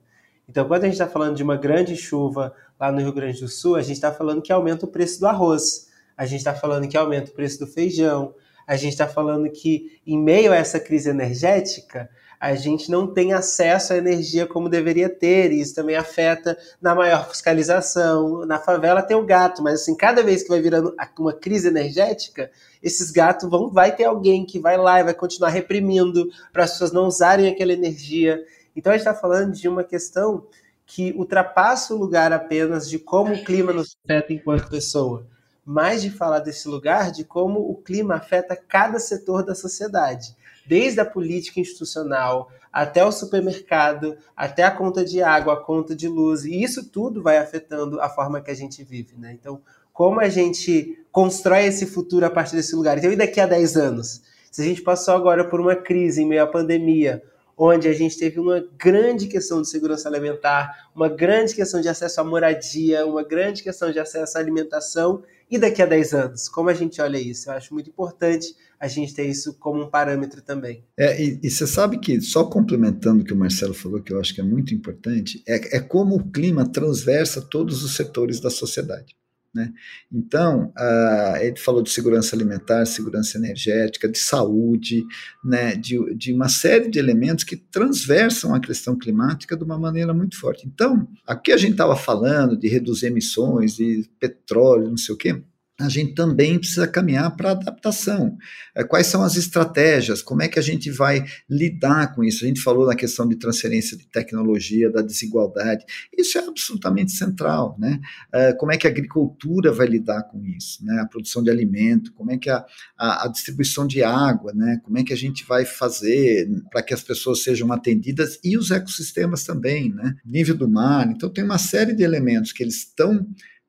[0.49, 3.49] Então, quando a gente está falando de uma grande chuva lá no Rio Grande do
[3.49, 6.89] Sul, a gente está falando que aumenta o preço do arroz, a gente está falando
[6.89, 8.35] que aumenta o preço do feijão,
[8.67, 12.11] a gente está falando que, em meio a essa crise energética,
[12.41, 16.95] a gente não tem acesso à energia como deveria ter, e isso também afeta na
[16.95, 18.47] maior fiscalização.
[18.47, 22.51] Na favela tem o gato, mas assim, cada vez que vai virando uma crise energética,
[22.81, 26.73] esses gatos vão vai ter alguém que vai lá e vai continuar reprimindo para as
[26.73, 28.45] pessoas não usarem aquela energia.
[28.77, 30.47] Então a gente está falando de uma questão
[30.87, 35.27] que ultrapassa o lugar apenas de como o clima nos afeta enquanto pessoa,
[35.65, 40.38] mas de falar desse lugar de como o clima afeta cada setor da sociedade
[40.69, 46.07] desde a política institucional até o supermercado, até a conta de água, a conta de
[46.07, 49.33] luz, e isso tudo vai afetando a forma que a gente vive, né?
[49.33, 49.61] Então,
[49.93, 52.99] como a gente constrói esse futuro a partir desse lugar?
[52.99, 54.23] Então, e daqui a 10 anos?
[54.53, 57.23] Se a gente passou agora por uma crise em meio à pandemia,
[57.59, 62.21] onde a gente teve uma grande questão de segurança alimentar, uma grande questão de acesso
[62.21, 66.49] à moradia, uma grande questão de acesso à alimentação, e daqui a 10 anos?
[66.49, 67.49] Como a gente olha isso?
[67.49, 70.85] Eu acho muito importante a gente ter isso como um parâmetro também.
[70.97, 74.21] É, e, e, você sabe que, só complementando o que o Marcelo falou, que eu
[74.21, 78.51] acho que é muito importante, é, é como o clima transversa todos os setores da
[78.51, 79.17] sociedade.
[79.55, 79.73] Né?
[80.13, 85.05] Então, uh, ele falou de segurança alimentar, segurança energética, de saúde,
[85.45, 85.75] né?
[85.75, 90.39] de, de uma série de elementos que transversam a questão climática de uma maneira muito
[90.39, 90.67] forte.
[90.67, 95.43] Então, aqui a gente estava falando de reduzir emissões, de petróleo, não sei o quê
[95.81, 98.37] a gente também precisa caminhar para adaptação.
[98.75, 100.21] É, quais são as estratégias?
[100.21, 102.45] Como é que a gente vai lidar com isso?
[102.45, 105.85] A gente falou na questão de transferência de tecnologia, da desigualdade.
[106.17, 108.01] Isso é absolutamente central, né?
[108.33, 110.85] É, como é que a agricultura vai lidar com isso?
[110.85, 111.01] Né?
[111.01, 112.65] A produção de alimento, como é que a,
[112.99, 114.81] a, a distribuição de água, né?
[114.83, 118.73] Como é que a gente vai fazer para que as pessoas sejam atendidas e os
[118.73, 120.17] ecossistemas também, né?
[120.27, 121.09] Nível do mar.
[121.09, 123.25] Então tem uma série de elementos que eles estão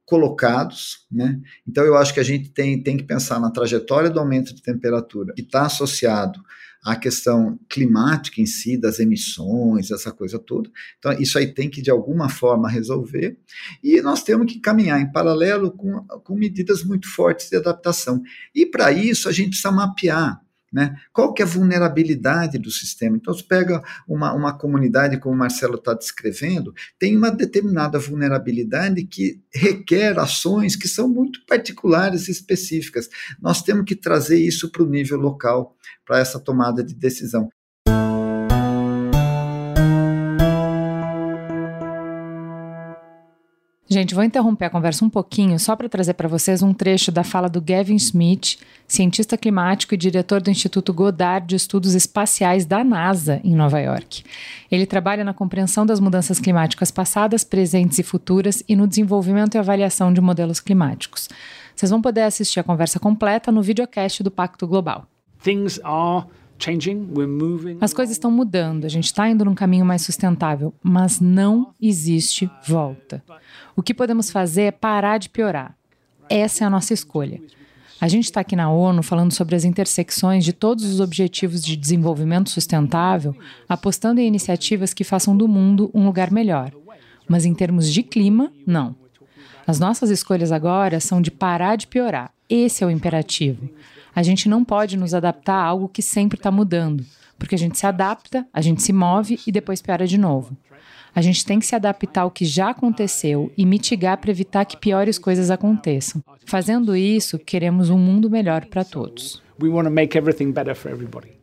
[0.09, 1.39] colocados, né?
[1.67, 4.61] Então eu acho que a gente tem, tem que pensar na trajetória do aumento de
[4.63, 6.41] temperatura que está associado
[6.83, 10.67] à questão climática em si, das emissões, essa coisa toda.
[10.97, 13.37] Então isso aí tem que de alguma forma resolver
[13.83, 18.23] e nós temos que caminhar em paralelo com, com medidas muito fortes de adaptação.
[18.55, 20.41] E para isso a gente precisa mapear
[20.71, 20.95] né?
[21.11, 23.17] Qual que é a vulnerabilidade do sistema?
[23.17, 29.05] Então, você pega uma, uma comunidade, como o Marcelo está descrevendo, tem uma determinada vulnerabilidade
[29.05, 33.09] que requer ações que são muito particulares e específicas.
[33.41, 37.49] Nós temos que trazer isso para o nível local, para essa tomada de decisão.
[43.99, 47.21] Gente, vou interromper a conversa um pouquinho só para trazer para vocês um trecho da
[47.21, 52.81] fala do Gavin Smith, cientista climático e diretor do Instituto Goddard de Estudos Espaciais da
[52.81, 54.23] NASA, em Nova York.
[54.71, 59.57] Ele trabalha na compreensão das mudanças climáticas passadas, presentes e futuras e no desenvolvimento e
[59.57, 61.27] avaliação de modelos climáticos.
[61.75, 65.05] Vocês vão poder assistir a conversa completa no videocast do Pacto Global.
[65.43, 66.25] Things are
[67.81, 72.49] As coisas estão mudando, a gente está indo num caminho mais sustentável, mas não existe
[72.67, 73.23] volta.
[73.75, 75.75] O que podemos fazer é parar de piorar.
[76.29, 77.41] Essa é a nossa escolha.
[78.01, 81.75] A gente está aqui na ONU falando sobre as intersecções de todos os objetivos de
[81.75, 83.35] desenvolvimento sustentável,
[83.67, 86.71] apostando em iniciativas que façam do mundo um lugar melhor.
[87.27, 88.95] Mas em termos de clima, não.
[89.67, 92.31] As nossas escolhas agora são de parar de piorar.
[92.49, 93.69] Esse é o imperativo.
[94.15, 97.05] A gente não pode nos adaptar a algo que sempre está mudando,
[97.37, 100.57] porque a gente se adapta, a gente se move e depois piora de novo.
[101.13, 104.77] A gente tem que se adaptar ao que já aconteceu e mitigar para evitar que
[104.77, 106.23] piores coisas aconteçam.
[106.45, 109.41] Fazendo isso, queremos um mundo melhor para todos.
[109.61, 111.39] We want to make everything better for everybody.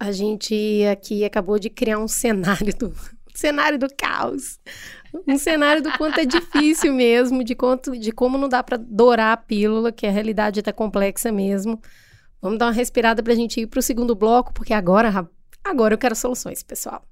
[0.00, 2.92] A gente aqui acabou de criar um cenário do
[3.34, 4.58] cenário do caos.
[5.26, 9.32] Um cenário do quanto é difícil mesmo, de, quanto, de como não dá para dourar
[9.32, 11.80] a pílula, que a realidade está complexa mesmo.
[12.40, 15.28] Vamos dar uma respirada para a gente ir para o segundo bloco, porque agora,
[15.64, 17.02] agora eu quero soluções, pessoal.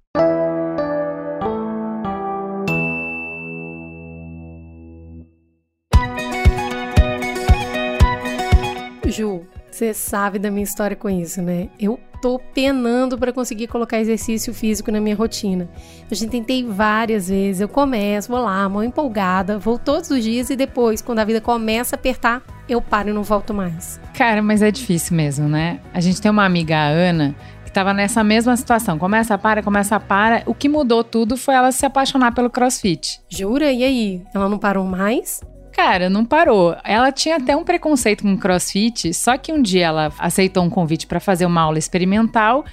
[9.07, 11.69] Ju, você sabe da minha história com isso, né?
[11.81, 15.69] Eu tô penando para conseguir colocar exercício físico na minha rotina.
[16.09, 20.49] Eu já tentei várias vezes, eu começo, vou lá, mão empolgada, vou todos os dias
[20.49, 24.01] e depois, quando a vida começa a apertar, eu paro e não volto mais.
[24.15, 25.81] Cara, mas é difícil mesmo, né?
[25.93, 28.97] A gente tem uma amiga, a Ana, que tava nessa mesma situação.
[28.97, 30.45] Começa, para, começa, para.
[30.47, 33.21] O que mudou tudo foi ela se apaixonar pelo crossfit.
[33.29, 33.73] Jura?
[33.73, 34.23] E aí?
[34.33, 35.41] Ela não parou mais?
[35.75, 36.77] Cara, não parou.
[36.85, 41.07] Ela tinha até um preconceito com crossfit, só que um dia ela aceitou um convite
[41.07, 42.65] para fazer uma aula experimental.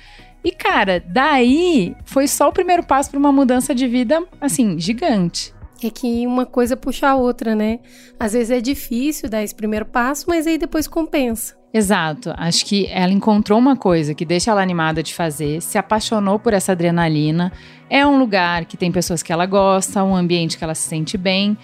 [0.43, 5.51] E, cara, daí foi só o primeiro passo para uma mudança de vida, assim, gigante.
[5.83, 7.79] É que uma coisa puxa a outra, né?
[8.19, 11.55] Às vezes é difícil dar esse primeiro passo, mas aí depois compensa.
[11.73, 12.33] Exato.
[12.37, 16.53] Acho que ela encontrou uma coisa que deixa ela animada de fazer, se apaixonou por
[16.53, 17.51] essa adrenalina.
[17.89, 21.17] É um lugar que tem pessoas que ela gosta, um ambiente que ela se sente
[21.17, 21.57] bem.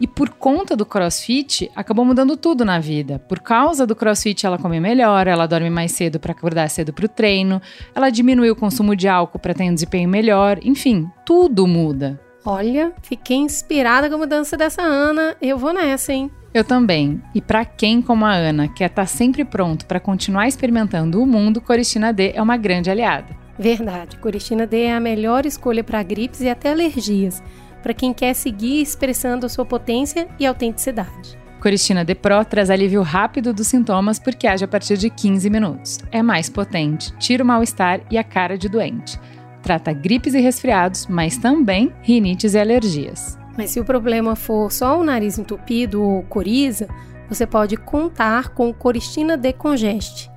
[0.00, 3.18] E por conta do crossfit, acabou mudando tudo na vida.
[3.18, 7.06] Por causa do crossfit, ela come melhor, ela dorme mais cedo para acordar cedo para
[7.06, 7.60] o treino,
[7.94, 12.20] ela diminui o consumo de álcool para ter um desempenho melhor, enfim, tudo muda.
[12.44, 15.36] Olha, fiquei inspirada com a mudança dessa Ana.
[15.42, 16.30] Eu vou nessa, hein?
[16.54, 17.20] Eu também.
[17.34, 21.26] E para quem, como a Ana, quer estar tá sempre pronto para continuar experimentando o
[21.26, 23.36] mundo, Coristina D é uma grande aliada.
[23.58, 27.42] Verdade, Coristina D é a melhor escolha para gripes e até alergias
[27.88, 31.38] para quem quer seguir expressando a sua potência e autenticidade.
[31.58, 35.98] Coristina D Pro traz alívio rápido dos sintomas porque age a partir de 15 minutos.
[36.12, 39.18] É mais potente, tira o mal-estar e a cara de doente.
[39.62, 43.38] Trata gripes e resfriados, mas também rinites e alergias.
[43.56, 46.88] Mas se o problema for só o nariz entupido ou coriza,
[47.26, 50.30] você pode contar com Coristina Decongeste.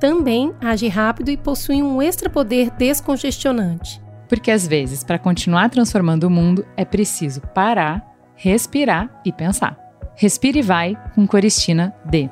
[0.00, 4.02] Também age rápido e possui um extra poder descongestionante.
[4.34, 8.04] Porque às vezes, para continuar transformando o mundo, é preciso parar,
[8.34, 9.78] respirar e pensar.
[10.16, 12.28] Respire e vai com Coristina D.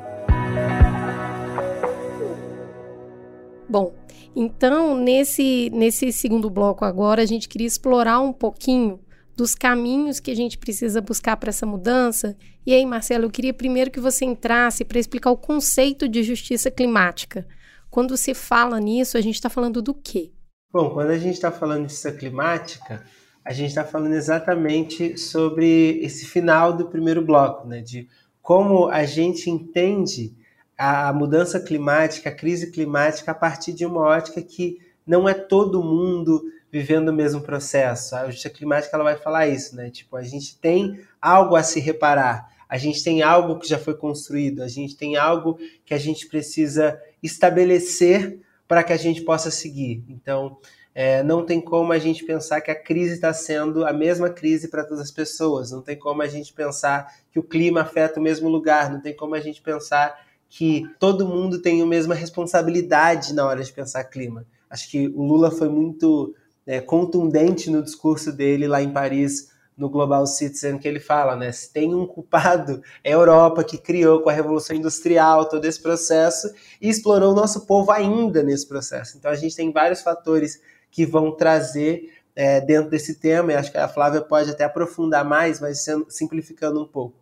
[3.68, 3.94] Bom,
[4.34, 8.98] então nesse, nesse segundo bloco agora, a gente queria explorar um pouquinho
[9.36, 12.36] dos caminhos que a gente precisa buscar para essa mudança.
[12.66, 16.68] E aí, Marcelo, eu queria primeiro que você entrasse para explicar o conceito de justiça
[16.68, 17.46] climática.
[17.88, 20.32] Quando se fala nisso, a gente está falando do quê?
[20.72, 23.04] Bom, quando a gente está falando de justiça climática,
[23.44, 27.82] a gente está falando exatamente sobre esse final do primeiro bloco, né?
[27.82, 28.08] De
[28.40, 30.34] como a gente entende
[30.78, 35.84] a mudança climática, a crise climática a partir de uma ótica que não é todo
[35.84, 36.42] mundo
[36.72, 38.16] vivendo o mesmo processo.
[38.16, 39.90] A justiça climática ela vai falar isso, né?
[39.90, 43.94] Tipo, a gente tem algo a se reparar, a gente tem algo que já foi
[43.94, 48.40] construído, a gente tem algo que a gente precisa estabelecer
[48.72, 50.02] para que a gente possa seguir.
[50.08, 50.56] Então,
[50.94, 54.66] é, não tem como a gente pensar que a crise está sendo a mesma crise
[54.66, 58.22] para todas as pessoas, não tem como a gente pensar que o clima afeta o
[58.22, 60.18] mesmo lugar, não tem como a gente pensar
[60.48, 64.46] que todo mundo tem a mesma responsabilidade na hora de pensar clima.
[64.70, 66.34] Acho que o Lula foi muito
[66.66, 71.50] é, contundente no discurso dele lá em Paris no Global Citizen que ele fala, né?
[71.50, 75.80] Se tem um culpado, é a Europa que criou com a Revolução Industrial todo esse
[75.80, 79.16] processo e explorou o nosso povo ainda nesse processo.
[79.16, 80.60] Então a gente tem vários fatores
[80.90, 85.24] que vão trazer é, dentro desse tema, e acho que a Flávia pode até aprofundar
[85.24, 87.16] mais, mas sendo, simplificando um pouco.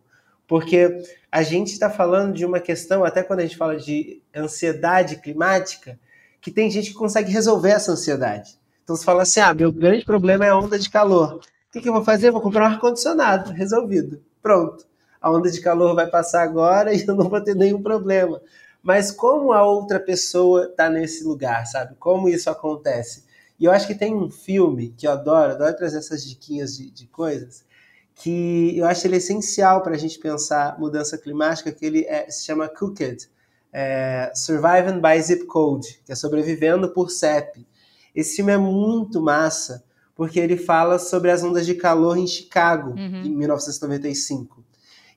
[0.47, 5.17] Porque a gente está falando de uma questão, até quando a gente fala de ansiedade
[5.17, 5.97] climática,
[6.41, 8.59] que tem gente que consegue resolver essa ansiedade.
[8.83, 11.39] Então você fala assim: ah, meu grande problema é a onda de calor.
[11.71, 12.31] O que, que eu vou fazer?
[12.31, 14.21] Vou comprar um ar-condicionado, resolvido.
[14.41, 14.85] Pronto.
[15.21, 18.41] a onda de calor vai passar agora e eu não vou ter nenhum problema.
[18.83, 21.95] Mas como a outra pessoa está nesse lugar, sabe?
[21.97, 23.23] Como isso acontece?
[23.57, 26.91] E eu acho que tem um filme que eu adoro, adoro trazer essas diquinhas de,
[26.91, 27.63] de coisas,
[28.15, 32.43] que eu acho ele essencial para a gente pensar mudança climática, que ele é, se
[32.43, 33.29] chama Cooked,
[33.71, 37.65] é, Surviving by Zip Code, que é sobrevivendo por CEP.
[38.13, 39.81] Esse filme é muito massa,
[40.15, 43.23] porque ele fala sobre as ondas de calor em Chicago, uhum.
[43.23, 44.63] em 1995.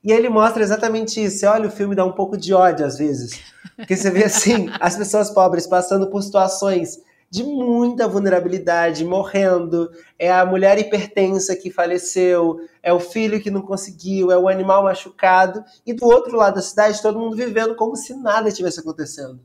[0.03, 1.39] E ele mostra exatamente isso.
[1.39, 3.39] Você olha o filme dá um pouco de ódio às vezes.
[3.75, 10.31] Porque você vê assim, as pessoas pobres passando por situações de muita vulnerabilidade, morrendo, é
[10.31, 15.63] a mulher hipertensa que faleceu, é o filho que não conseguiu, é o animal machucado,
[15.85, 19.39] e do outro lado da cidade todo mundo vivendo como se nada estivesse acontecendo.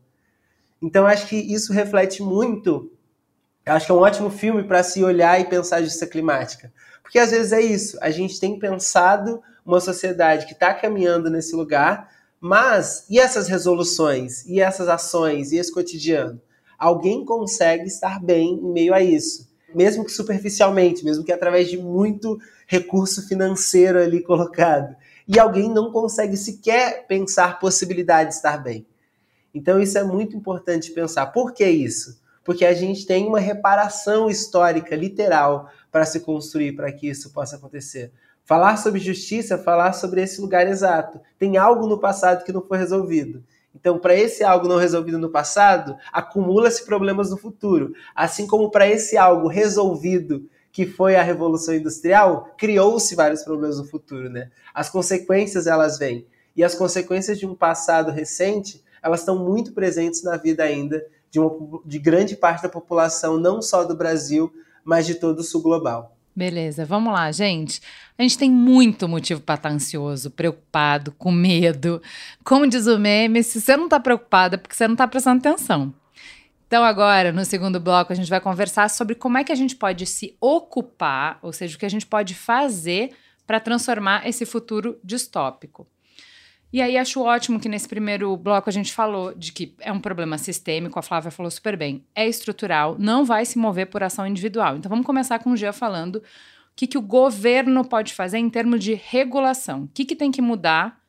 [0.81, 2.93] Então acho que isso reflete muito,
[3.67, 6.73] acho que é um ótimo filme para se olhar e pensar justiça climática.
[7.03, 11.55] Porque às vezes é isso, a gente tem pensado uma sociedade que está caminhando nesse
[11.55, 12.09] lugar,
[12.41, 16.41] mas e essas resoluções, e essas ações, e esse cotidiano?
[16.81, 19.51] alguém consegue estar bem em meio a isso.
[19.75, 24.97] Mesmo que superficialmente, mesmo que através de muito recurso financeiro ali colocado.
[25.29, 28.87] E alguém não consegue sequer pensar possibilidade de estar bem.
[29.55, 31.27] Então isso é muito importante pensar.
[31.27, 32.20] Por que isso?
[32.45, 37.57] Porque a gente tem uma reparação histórica, literal, para se construir para que isso possa
[37.57, 38.13] acontecer.
[38.45, 41.21] Falar sobre justiça, falar sobre esse lugar exato.
[41.39, 43.45] Tem algo no passado que não foi resolvido.
[43.75, 47.95] Então, para esse algo não resolvido no passado, acumula-se problemas no futuro.
[48.15, 53.85] Assim como para esse algo resolvido, que foi a Revolução Industrial, criou-se vários problemas no
[53.85, 54.51] futuro, né?
[54.75, 56.27] As consequências, elas vêm.
[56.57, 61.39] E as consequências de um passado recente, elas estão muito presentes na vida ainda de,
[61.39, 64.53] uma, de grande parte da população, não só do Brasil,
[64.85, 66.17] mas de todo o sul global.
[66.35, 67.81] Beleza, vamos lá, gente.
[68.17, 72.01] A gente tem muito motivo para estar tá ansioso, preocupado, com medo.
[72.45, 75.39] Como diz o meme, se você não está preocupado é porque você não está prestando
[75.39, 75.93] atenção.
[76.67, 79.75] Então, agora, no segundo bloco, a gente vai conversar sobre como é que a gente
[79.75, 83.11] pode se ocupar, ou seja, o que a gente pode fazer
[83.45, 85.85] para transformar esse futuro distópico.
[86.73, 90.01] E aí acho ótimo que nesse primeiro bloco a gente falou de que é um
[90.01, 94.27] problema sistêmico, a Flávia falou super bem, é estrutural, não vai se mover por ação
[94.27, 94.77] individual.
[94.77, 96.23] Então vamos começar com o Gia falando o
[96.77, 99.83] que, que o governo pode fazer em termos de regulação.
[99.83, 101.01] O que, que tem que mudar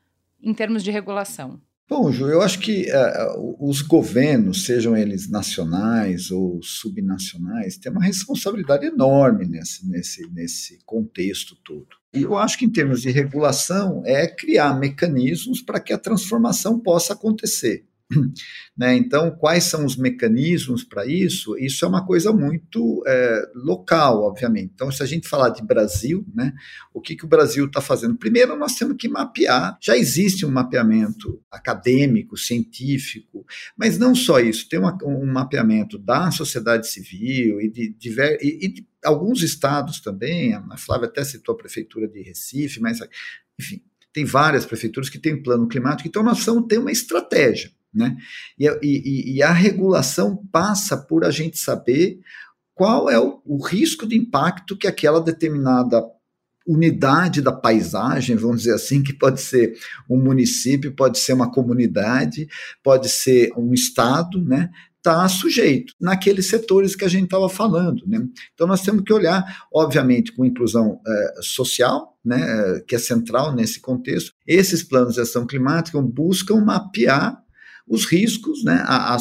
[0.42, 1.60] em termos de regulação?
[1.88, 8.02] Bom, Ju, eu acho que uh, os governos, sejam eles nacionais ou subnacionais, têm uma
[8.02, 11.88] responsabilidade enorme nesse, nesse, nesse contexto todo.
[12.14, 16.78] E eu acho que, em termos de regulação, é criar mecanismos para que a transformação
[16.78, 17.84] possa acontecer.
[18.74, 18.96] Né?
[18.96, 21.58] Então, quais são os mecanismos para isso?
[21.58, 24.72] Isso é uma coisa muito é, local, obviamente.
[24.74, 26.54] Então, se a gente falar de Brasil, né,
[26.94, 28.16] o que, que o Brasil está fazendo?
[28.16, 29.76] Primeiro, nós temos que mapear.
[29.78, 33.44] Já existe um mapeamento acadêmico, científico,
[33.76, 38.10] mas não só isso, tem uma, um mapeamento da sociedade civil e de, de,
[38.40, 40.54] e, de alguns estados também.
[40.54, 43.00] A Flávia até citou a prefeitura de Recife, mas,
[43.60, 43.82] enfim,
[44.12, 47.70] tem várias prefeituras que têm plano climático, então nós ter uma estratégia.
[47.94, 48.16] Né?
[48.58, 52.20] E, e, e a regulação passa por a gente saber
[52.74, 56.02] qual é o, o risco de impacto que aquela determinada
[56.66, 59.74] unidade da paisagem, vamos dizer assim, que pode ser
[60.08, 62.48] um município, pode ser uma comunidade,
[62.82, 64.70] pode ser um estado, né?
[64.96, 68.06] Está sujeito naqueles setores que a gente estava falando.
[68.06, 68.24] Né?
[68.54, 73.52] Então, nós temos que olhar, obviamente, com inclusão é, social, né, é, que é central
[73.52, 74.32] nesse contexto.
[74.46, 77.41] Esses planos de ação climática buscam mapear
[77.86, 79.16] os riscos, né, a,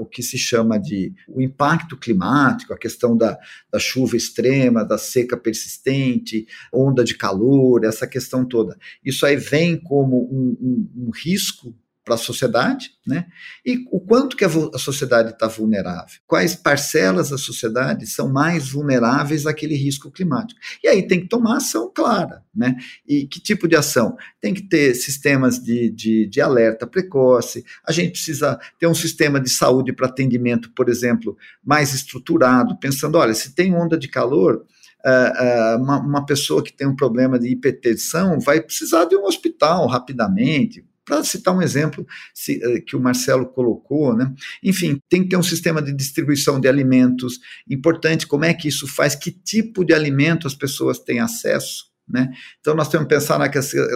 [0.00, 3.38] o que se chama de o impacto climático, a questão da,
[3.72, 8.76] da chuva extrema, da seca persistente, onda de calor, essa questão toda.
[9.04, 11.74] Isso aí vem como um, um, um risco
[12.10, 13.26] para a sociedade, né?
[13.64, 16.18] E o quanto que a, a sociedade está vulnerável?
[16.26, 20.58] Quais parcelas da sociedade são mais vulneráveis àquele risco climático?
[20.82, 22.74] E aí tem que tomar ação clara, né?
[23.06, 24.16] E que tipo de ação?
[24.40, 29.40] Tem que ter sistemas de, de, de alerta precoce, a gente precisa ter um sistema
[29.40, 34.64] de saúde para atendimento, por exemplo, mais estruturado, pensando, olha, se tem onda de calor,
[35.04, 39.86] uh, uma, uma, pessoa que tem um problema de hipertensão vai precisar de um hospital
[39.86, 44.32] rapidamente, para citar um exemplo se, eh, que o Marcelo colocou, né?
[44.62, 48.28] Enfim, tem que ter um sistema de distribuição de alimentos importante.
[48.28, 49.16] Como é que isso faz?
[49.16, 51.90] Que tipo de alimento as pessoas têm acesso?
[52.08, 52.28] Né?
[52.58, 53.38] Então, nós temos que pensar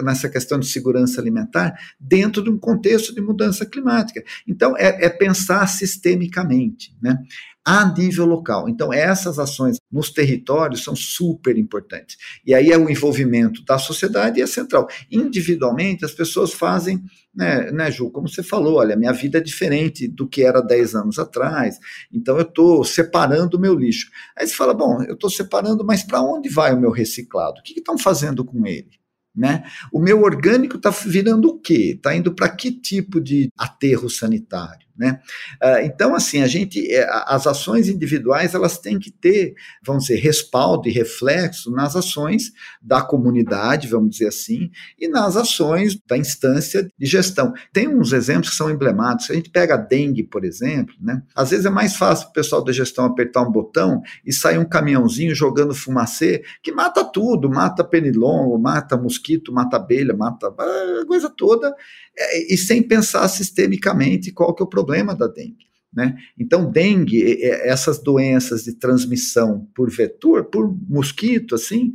[0.03, 4.23] nessa questão de segurança alimentar dentro de um contexto de mudança climática.
[4.47, 6.95] Então, é, é pensar sistemicamente.
[7.01, 7.17] Né?
[7.65, 8.69] A nível local.
[8.69, 12.15] Então, essas ações nos territórios são super importantes.
[12.45, 14.87] E aí é o envolvimento da sociedade e é central.
[15.11, 17.03] Individualmente, as pessoas fazem,
[17.33, 20.93] né, né Ju, como você falou, olha, minha vida é diferente do que era 10
[20.93, 21.79] anos atrás,
[22.13, 24.11] então eu estou separando o meu lixo.
[24.37, 27.59] Aí você fala, bom, eu estou separando, mas para onde vai o meu reciclado?
[27.59, 28.91] O que estão fazendo com ele?
[29.35, 29.63] Né?
[29.91, 31.95] O meu orgânico está virando o quê?
[31.97, 34.84] Está indo para que tipo de aterro sanitário?
[34.97, 35.19] Né?
[35.61, 39.53] Ah, então, assim, a gente, é, as ações individuais elas têm que ter,
[39.85, 45.99] vamos dizer, respaldo e reflexo nas ações da comunidade, vamos dizer assim, e nas ações
[46.07, 47.53] da instância de gestão.
[47.73, 49.31] Tem uns exemplos que são emblemáticos.
[49.31, 51.21] A gente pega a dengue, por exemplo, né?
[51.35, 54.65] Às vezes é mais fácil o pessoal da gestão apertar um botão e sair um
[54.65, 61.29] caminhãozinho jogando fumacê que mata tudo, mata pernilongo, mata mosquito, mata abelha, mata a coisa
[61.29, 61.73] toda,
[62.17, 65.65] é, e sem pensar sistemicamente qual que é o problema da dengue.
[65.93, 66.15] Né?
[66.37, 71.93] Então, dengue, essas doenças de transmissão por vetor, por mosquito, assim,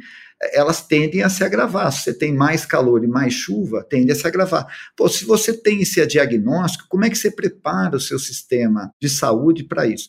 [0.54, 1.92] elas tendem a se agravar.
[1.92, 4.66] Se você tem mais calor e mais chuva, tende a se agravar.
[4.96, 9.08] Pô, se você tem esse diagnóstico, como é que você prepara o seu sistema de
[9.08, 10.08] saúde para isso?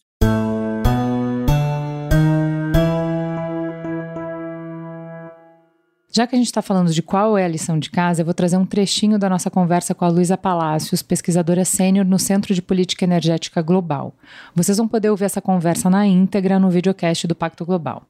[6.14, 8.34] Já que a gente está falando de qual é a lição de casa, eu vou
[8.34, 12.62] trazer um trechinho da nossa conversa com a Luísa Palácios, pesquisadora sênior no Centro de
[12.62, 14.14] Política Energética Global.
[14.53, 18.03] Vocês vão poder ouvir essa conversa na íntegra no videocast do Pacto Global.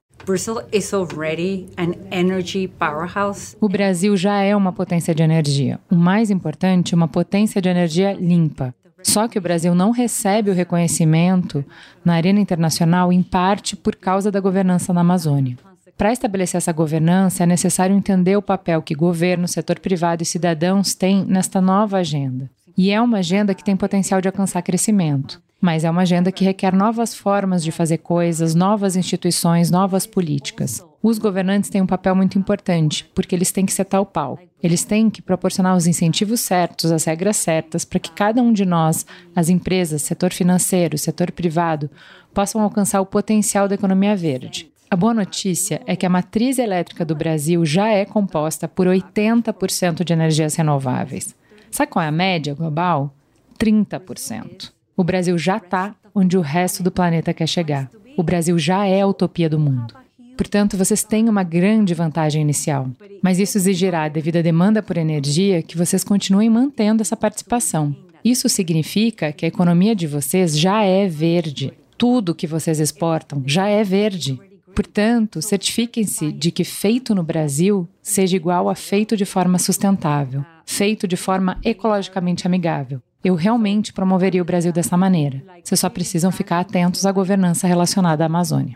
[3.62, 5.80] O Brasil já é uma potência de energia.
[5.88, 8.74] O mais importante, uma potência de energia limpa.
[9.04, 11.64] Só que o Brasil não recebe o reconhecimento
[12.04, 15.58] na arena internacional, em parte por causa da governança na Amazônia.
[15.98, 20.96] Para estabelecer essa governança, é necessário entender o papel que governo, setor privado e cidadãos
[20.96, 22.50] têm nesta nova agenda.
[22.78, 26.44] E é uma agenda que tem potencial de alcançar crescimento, mas é uma agenda que
[26.44, 30.84] requer novas formas de fazer coisas, novas instituições, novas políticas.
[31.04, 34.40] Os governantes têm um papel muito importante, porque eles têm que setar o pau.
[34.62, 38.66] Eles têm que proporcionar os incentivos certos, as regras certas, para que cada um de
[38.66, 41.90] nós, as empresas, setor financeiro, setor privado,
[42.34, 44.71] possam alcançar o potencial da economia verde.
[44.94, 50.04] A boa notícia é que a matriz elétrica do Brasil já é composta por 80%
[50.04, 51.34] de energias renováveis.
[51.72, 53.16] Sabe qual é a média global?
[53.58, 54.70] 30%.
[54.98, 57.90] O Brasil já está onde o resto do planeta quer chegar.
[58.18, 59.94] O Brasil já é a utopia do mundo.
[60.36, 62.90] Portanto, vocês têm uma grande vantagem inicial.
[63.22, 67.96] Mas isso exigirá, devido à demanda por energia, que vocês continuem mantendo essa participação.
[68.26, 71.72] Isso significa que a economia de vocês já é verde.
[71.98, 74.38] Tudo que vocês exportam já é verde.
[74.82, 81.08] Portanto, certifiquem-se de que feito no Brasil seja igual a feito de forma sustentável, feito
[81.08, 83.00] de forma ecologicamente amigável.
[83.24, 85.44] Eu realmente promoveria o Brasil dessa maneira.
[85.64, 88.76] Vocês só precisam ficar atentos à governança relacionada à Amazônia.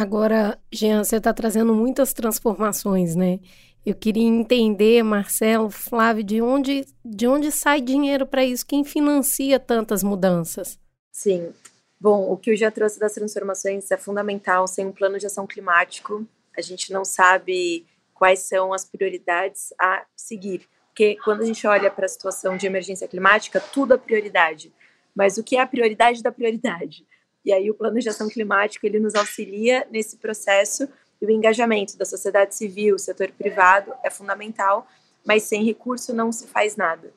[0.00, 3.38] Agora, Jean, você está trazendo muitas transformações, né?
[3.84, 8.66] Eu queria entender, Marcelo, Flávio, de onde, de onde sai dinheiro para isso?
[8.66, 10.78] Quem financia tantas mudanças?
[11.10, 11.52] Sim.
[11.98, 14.66] Bom, o que eu já trouxe das transformações é fundamental.
[14.66, 16.26] Sem um plano de ação climático,
[16.56, 20.68] a gente não sabe quais são as prioridades a seguir.
[20.88, 24.72] Porque quando a gente olha para a situação de emergência climática, tudo é prioridade.
[25.14, 27.06] Mas o que é a prioridade da prioridade?
[27.44, 30.88] E aí o plano de ação climático ele nos auxilia nesse processo
[31.20, 34.86] e o engajamento da sociedade civil, setor privado é fundamental,
[35.24, 37.12] mas sem recurso não se faz nada.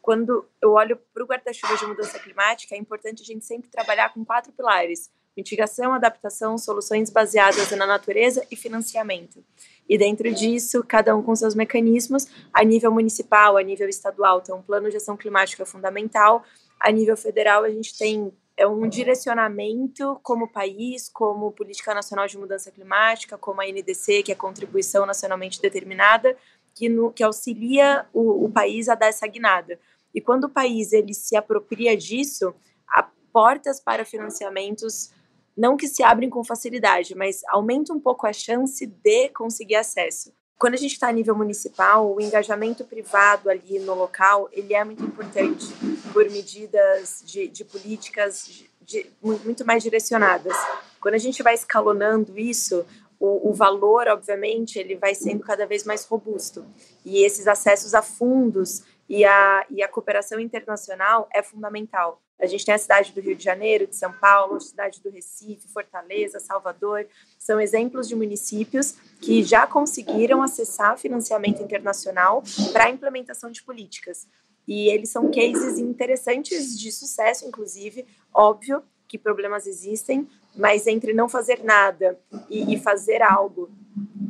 [0.00, 4.14] Quando eu olho para o guarda-chuva de mudança climática, é importante a gente sempre trabalhar
[4.14, 9.44] com quatro pilares: mitigação, adaptação, soluções baseadas na natureza e financiamento.
[9.88, 14.58] E dentro disso, cada um com seus mecanismos, a nível municipal, a nível estadual, então,
[14.58, 16.44] um plano de ação climática é fundamental.
[16.78, 22.36] A nível federal, a gente tem é um direcionamento como país, como Política Nacional de
[22.36, 26.36] Mudança Climática, como a NDC, que é contribuição nacionalmente determinada,
[26.74, 29.80] que, no, que auxilia o, o país a dar essa guinada.
[30.14, 32.54] E quando o país ele se apropria disso,
[32.86, 35.10] há portas para financiamentos
[35.56, 40.34] não que se abrem com facilidade, mas aumenta um pouco a chance de conseguir acesso
[40.60, 44.84] quando a gente está a nível municipal, o engajamento privado ali no local, ele é
[44.84, 45.66] muito importante
[46.12, 49.10] por medidas de, de políticas de, de,
[49.42, 50.54] muito mais direcionadas.
[51.00, 52.84] Quando a gente vai escalonando isso,
[53.18, 56.66] o, o, valor, obviamente, ele vai sendo cada vez mais robusto.
[57.06, 62.20] E esses acessos a fundos e a, e a cooperação internacional é fundamental.
[62.40, 65.10] A gente tem a cidade do Rio de Janeiro, de São Paulo, a cidade do
[65.10, 67.06] Recife, Fortaleza, Salvador.
[67.38, 72.42] São exemplos de municípios que já conseguiram acessar financiamento internacional
[72.72, 74.26] para a implementação de políticas.
[74.66, 78.06] E eles são cases interessantes de sucesso, inclusive.
[78.32, 82.18] Óbvio que problemas existem, mas entre não fazer nada
[82.48, 83.70] e, e fazer algo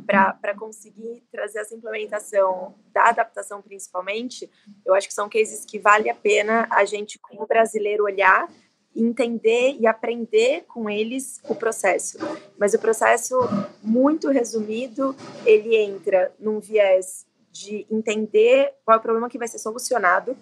[0.05, 4.49] para conseguir trazer essa implementação da adaptação, principalmente,
[4.85, 8.49] eu acho que são cases que vale a pena a gente, como brasileiro, olhar,
[8.95, 12.17] entender e aprender com eles o processo.
[12.57, 13.37] Mas o processo,
[13.81, 15.15] muito resumido,
[15.45, 20.37] ele entra num viés de entender qual é o problema que vai ser solucionado.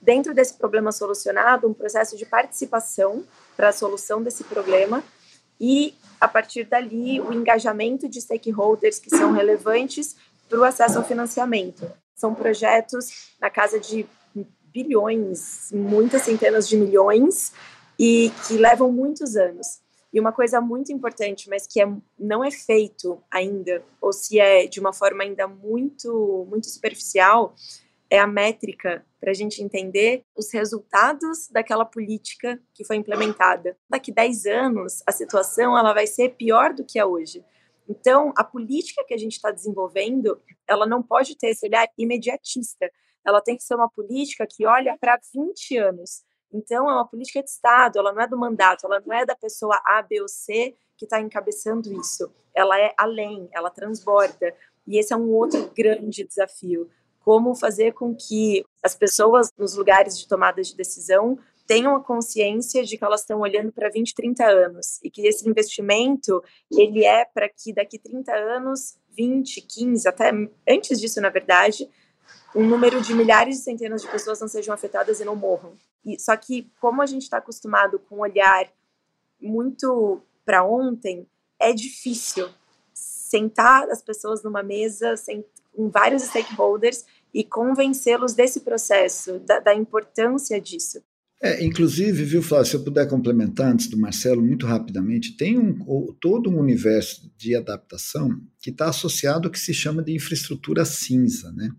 [0.00, 3.22] Dentro desse problema solucionado, um processo de participação
[3.54, 5.04] para a solução desse problema
[5.60, 10.16] e, a partir dali, o engajamento de stakeholders que são relevantes
[10.48, 11.90] para o acesso ao financiamento.
[12.16, 14.06] São projetos na casa de
[14.72, 17.52] bilhões, muitas centenas de milhões,
[17.98, 19.80] e que levam muitos anos.
[20.12, 21.88] E uma coisa muito importante, mas que é,
[22.18, 27.54] não é feito ainda, ou se é de uma forma ainda muito, muito superficial,
[28.08, 33.76] é a métrica para a gente entender os resultados daquela política que foi implementada.
[33.88, 37.44] Daqui 10 anos, a situação ela vai ser pior do que é hoje.
[37.88, 42.90] Então, a política que a gente está desenvolvendo, ela não pode ter esse olhar imediatista.
[43.26, 46.22] Ela tem que ser uma política que olha para 20 anos.
[46.52, 49.36] Então, é uma política de Estado, ela não é do mandato, ela não é da
[49.36, 52.32] pessoa A, B ou C que está encabeçando isso.
[52.54, 54.54] Ela é além, ela transborda.
[54.86, 56.90] E esse é um outro grande desafio
[57.20, 62.82] como fazer com que as pessoas nos lugares de tomada de decisão tenham a consciência
[62.82, 67.24] de que elas estão olhando para 20, 30 anos e que esse investimento ele é
[67.24, 70.32] para que daqui 30 anos, 20, 15, até
[70.68, 71.88] antes disso, na verdade,
[72.56, 75.74] um número de milhares e centenas de pessoas não sejam afetadas e não morram.
[76.04, 78.68] E, só que como a gente está acostumado com olhar
[79.40, 81.24] muito para ontem,
[81.58, 82.48] é difícil
[82.92, 85.16] sentar as pessoas numa mesa,
[85.72, 91.00] com vários stakeholders e convencê-los desse processo, da, da importância disso.
[91.42, 96.12] É, inclusive, viu, Flávio, se eu puder complementar antes do Marcelo, muito rapidamente, tem um,
[96.20, 101.50] todo um universo de adaptação que está associado ao que se chama de infraestrutura cinza.
[101.52, 101.70] Né?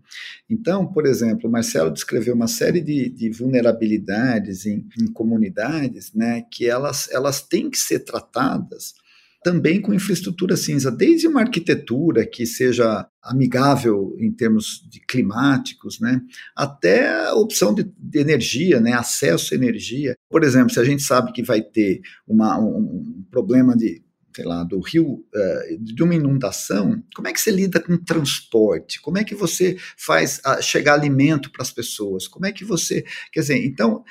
[0.50, 6.42] Então, por exemplo, o Marcelo descreveu uma série de, de vulnerabilidades em, em, comunidades né,
[6.50, 8.94] que elas, elas têm que ser tratadas
[9.42, 16.20] também com infraestrutura cinza, desde uma arquitetura que seja amigável em termos de climáticos, né,
[16.56, 20.16] até a opção de, de, energia, né, acesso à energia.
[20.30, 24.02] Por exemplo, se a gente sabe que vai ter uma, um, problema de
[24.34, 28.98] sei lá, do rio, uh, de uma inundação, como é que você lida com transporte?
[29.02, 32.26] Como é que você faz chegar alimento para as pessoas?
[32.26, 34.02] Como é que você, quer dizer, então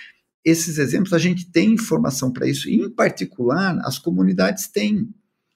[0.44, 5.10] esses exemplos a gente tem informação para isso, e em particular as comunidades têm.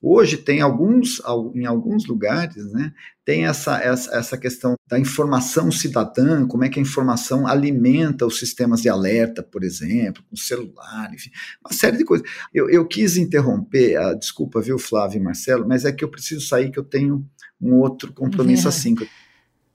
[0.08, 1.20] Hoje tem alguns,
[1.56, 2.94] em alguns lugares, né,
[3.26, 8.38] tem essa, essa, essa questão da informação cidadã, como é que a informação alimenta os
[8.38, 11.32] sistemas de alerta, por exemplo, com celular, enfim,
[11.66, 12.30] uma série de coisas.
[12.54, 16.46] Eu, eu quis interromper, uh, desculpa, viu, Flávio e Marcelo, mas é que eu preciso
[16.46, 17.26] sair, que eu tenho
[17.60, 18.70] um outro compromisso é.
[18.70, 18.94] assim.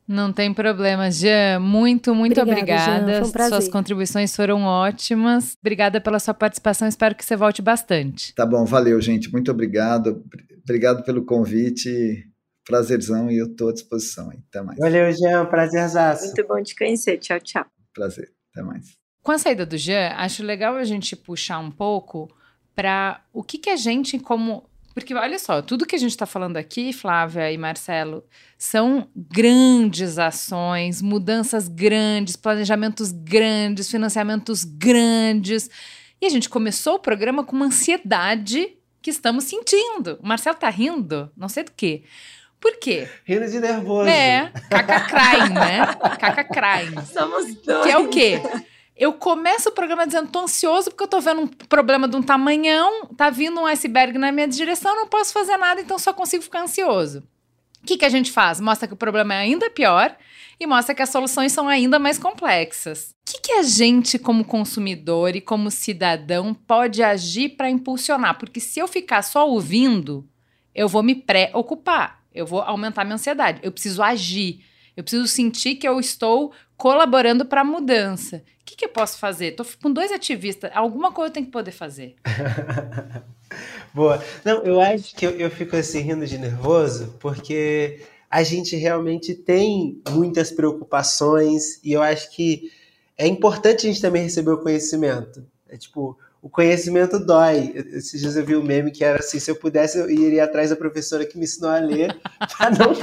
[0.07, 1.61] Não tem problema, Jean.
[1.61, 3.03] Muito, muito obrigada.
[3.03, 3.45] obrigada.
[3.45, 5.57] Um Suas contribuições foram ótimas.
[5.61, 6.89] Obrigada pela sua participação.
[6.89, 8.35] Espero que você volte bastante.
[8.35, 9.31] Tá bom, valeu, gente.
[9.31, 10.25] Muito obrigado.
[10.65, 12.27] Obrigado pelo convite.
[12.67, 14.31] Prazerzão e eu estou à disposição.
[14.49, 14.79] Até mais.
[14.79, 15.47] Valeu, Jean.
[15.47, 16.27] Prazerzaço.
[16.27, 17.19] Muito bom te conhecer.
[17.19, 17.65] Tchau, tchau.
[17.95, 18.31] Prazer.
[18.53, 18.97] Até mais.
[19.23, 22.29] Com a saída do Jean, acho legal a gente puxar um pouco
[22.75, 24.65] para o que, que a gente, como
[24.95, 28.25] porque olha só, tudo que a gente está falando aqui, Flávia e Marcelo,
[28.59, 35.71] são grandes ações, mudanças grandes, planejamentos grandes, financiamentos grandes.
[36.21, 40.19] E a gente começou o programa com uma ansiedade que estamos sentindo.
[40.23, 42.03] O Marcelo tá rindo, não sei do quê.
[42.61, 43.09] Por quê?
[43.25, 44.09] Rindo de nervoso.
[44.09, 45.87] É, caca crying, né?
[46.19, 47.07] Caca crying.
[47.07, 47.85] Somos dois.
[47.85, 48.43] Que é o quê?
[49.01, 52.23] Eu começo o programa dizendo, tô ansioso porque eu tô vendo um problema de um
[52.23, 56.43] tamanhão, tá vindo um iceberg na minha direção, não posso fazer nada, então só consigo
[56.43, 57.27] ficar ansioso.
[57.83, 58.61] O que, que a gente faz?
[58.61, 60.15] Mostra que o problema é ainda pior
[60.61, 63.15] e mostra que as soluções são ainda mais complexas.
[63.27, 68.37] O que, que a gente, como consumidor e como cidadão, pode agir para impulsionar?
[68.39, 70.29] Porque se eu ficar só ouvindo,
[70.75, 74.63] eu vou me preocupar, eu vou aumentar minha ansiedade, eu preciso agir.
[74.95, 78.43] Eu preciso sentir que eu estou colaborando para a mudança.
[78.63, 79.49] O que, que, eu posso fazer?
[79.49, 80.71] Estou com dois ativistas.
[80.75, 82.17] Alguma coisa eu tenho que poder fazer.
[83.93, 84.25] Boa.
[84.43, 88.01] Não, eu acho que eu, eu fico assim rindo de nervoso porque
[88.31, 92.73] a gente realmente tem muitas preocupações e eu acho que
[93.19, 95.47] é importante a gente também receber o conhecimento.
[95.69, 97.73] É tipo, o conhecimento dói.
[97.93, 100.71] Esses dias eu vi um meme que era assim: se eu pudesse, eu iria atrás
[100.71, 102.19] da professora que me ensinou a ler,
[102.57, 102.95] para não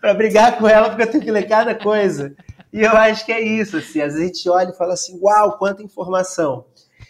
[0.00, 2.34] para brigar com ela, porque eu tenho que ler cada coisa.
[2.72, 5.18] E eu acho que é isso, assim, às vezes a gente olha e fala assim,
[5.22, 6.66] uau, quanta informação.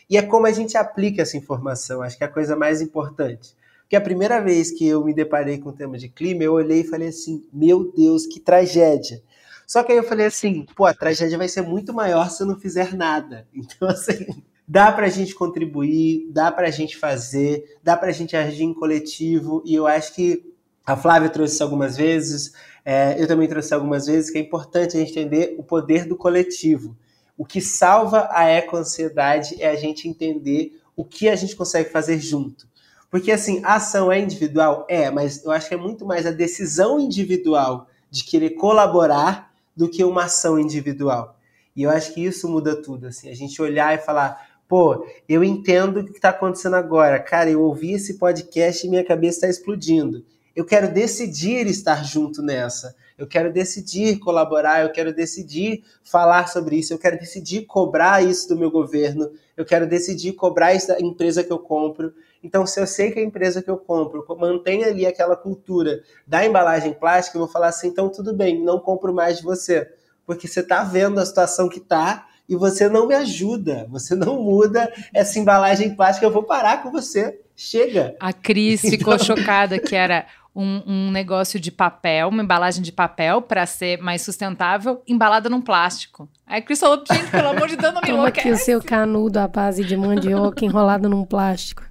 [0.09, 3.57] E é como a gente aplica essa informação, acho que é a coisa mais importante.
[3.81, 6.81] Porque a primeira vez que eu me deparei com o tema de clima, eu olhei
[6.81, 9.23] e falei assim, meu Deus, que tragédia.
[9.67, 12.47] Só que aí eu falei assim, pô, a tragédia vai ser muito maior se eu
[12.47, 13.47] não fizer nada.
[13.55, 14.27] Então, assim,
[14.69, 18.65] dá para a gente contribuir, dá para a gente fazer, dá para a gente agir
[18.65, 20.53] em coletivo, e eu acho que
[20.85, 22.53] a Flávia trouxe isso algumas vezes,
[22.85, 26.17] é, eu também trouxe algumas vezes, que é importante a gente entender o poder do
[26.17, 26.97] coletivo.
[27.37, 32.19] O que salva a eco-ansiedade é a gente entender o que a gente consegue fazer
[32.19, 32.67] junto.
[33.11, 34.87] Porque, assim, a ação é individual?
[34.89, 39.89] É, mas eu acho que é muito mais a decisão individual de querer colaborar do
[39.89, 41.39] que uma ação individual.
[41.77, 45.43] E eu acho que isso muda tudo, assim, a gente olhar e falar, pô, eu
[45.43, 47.19] entendo o que está acontecendo agora.
[47.19, 50.25] Cara, eu ouvi esse podcast e minha cabeça está explodindo.
[50.55, 52.95] Eu quero decidir estar junto nessa.
[53.17, 58.49] Eu quero decidir colaborar, eu quero decidir falar sobre isso, eu quero decidir cobrar isso
[58.49, 62.13] do meu governo, eu quero decidir cobrar isso da empresa que eu compro.
[62.45, 66.45] Então, se eu sei que a empresa que eu compro mantém ali aquela cultura da
[66.47, 69.91] embalagem plástica, eu vou falar assim: então tudo bem, não compro mais de você.
[70.25, 74.43] Porque você está vendo a situação que está e você não me ajuda, você não
[74.43, 77.41] muda essa embalagem plástica, eu vou parar com você.
[77.55, 78.15] Chega.
[78.21, 78.97] A Cris então...
[78.99, 83.99] ficou chocada que era um, um, negócio de papel, uma embalagem de papel para ser
[83.99, 86.29] mais sustentável, embalada num plástico.
[86.47, 88.83] Aí a Cris falou, gente, pelo amor de Deus, não me Toma aqui o seu
[88.83, 91.83] canudo à base de mandioca enrolado num plástico.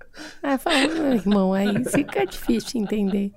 [0.42, 0.78] Aí fala,
[1.14, 3.32] irmão, aí fica difícil entender.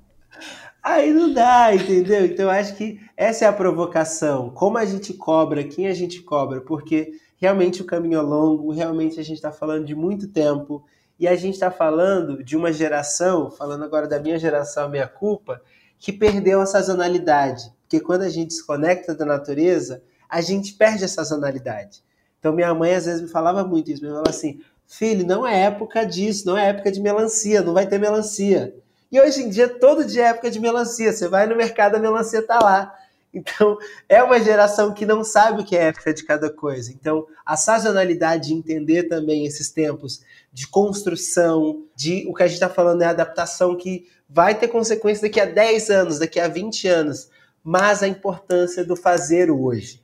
[0.82, 2.24] Aí não dá, entendeu?
[2.24, 4.51] Então acho que essa é a provocação.
[4.51, 9.20] Como a gente cobra, quem a gente cobra, porque realmente o caminho é longo, realmente
[9.20, 10.85] a gente está falando de muito tempo,
[11.19, 15.61] e a gente está falando de uma geração, falando agora da minha geração, minha culpa,
[15.98, 17.70] que perdeu a sazonalidade.
[17.82, 22.02] Porque quando a gente desconecta da natureza, a gente perde a sazonalidade.
[22.39, 25.65] Então minha mãe às vezes me falava muito isso, me falava assim, filho, não é
[25.65, 28.74] época disso, não é época de melancia, não vai ter melancia.
[29.11, 31.12] E hoje em dia, todo dia é época de melancia.
[31.12, 32.95] Você vai no mercado, a melancia tá lá.
[33.32, 33.78] Então,
[34.09, 36.93] é uma geração que não sabe o que é época de cada coisa.
[36.93, 40.23] Então, a sazonalidade de entender também esses tempos
[40.53, 45.23] de construção, de o que a gente está falando é adaptação que vai ter consequência
[45.23, 47.31] daqui a 10 anos, daqui a 20 anos,
[47.62, 50.01] mas a importância do fazer hoje.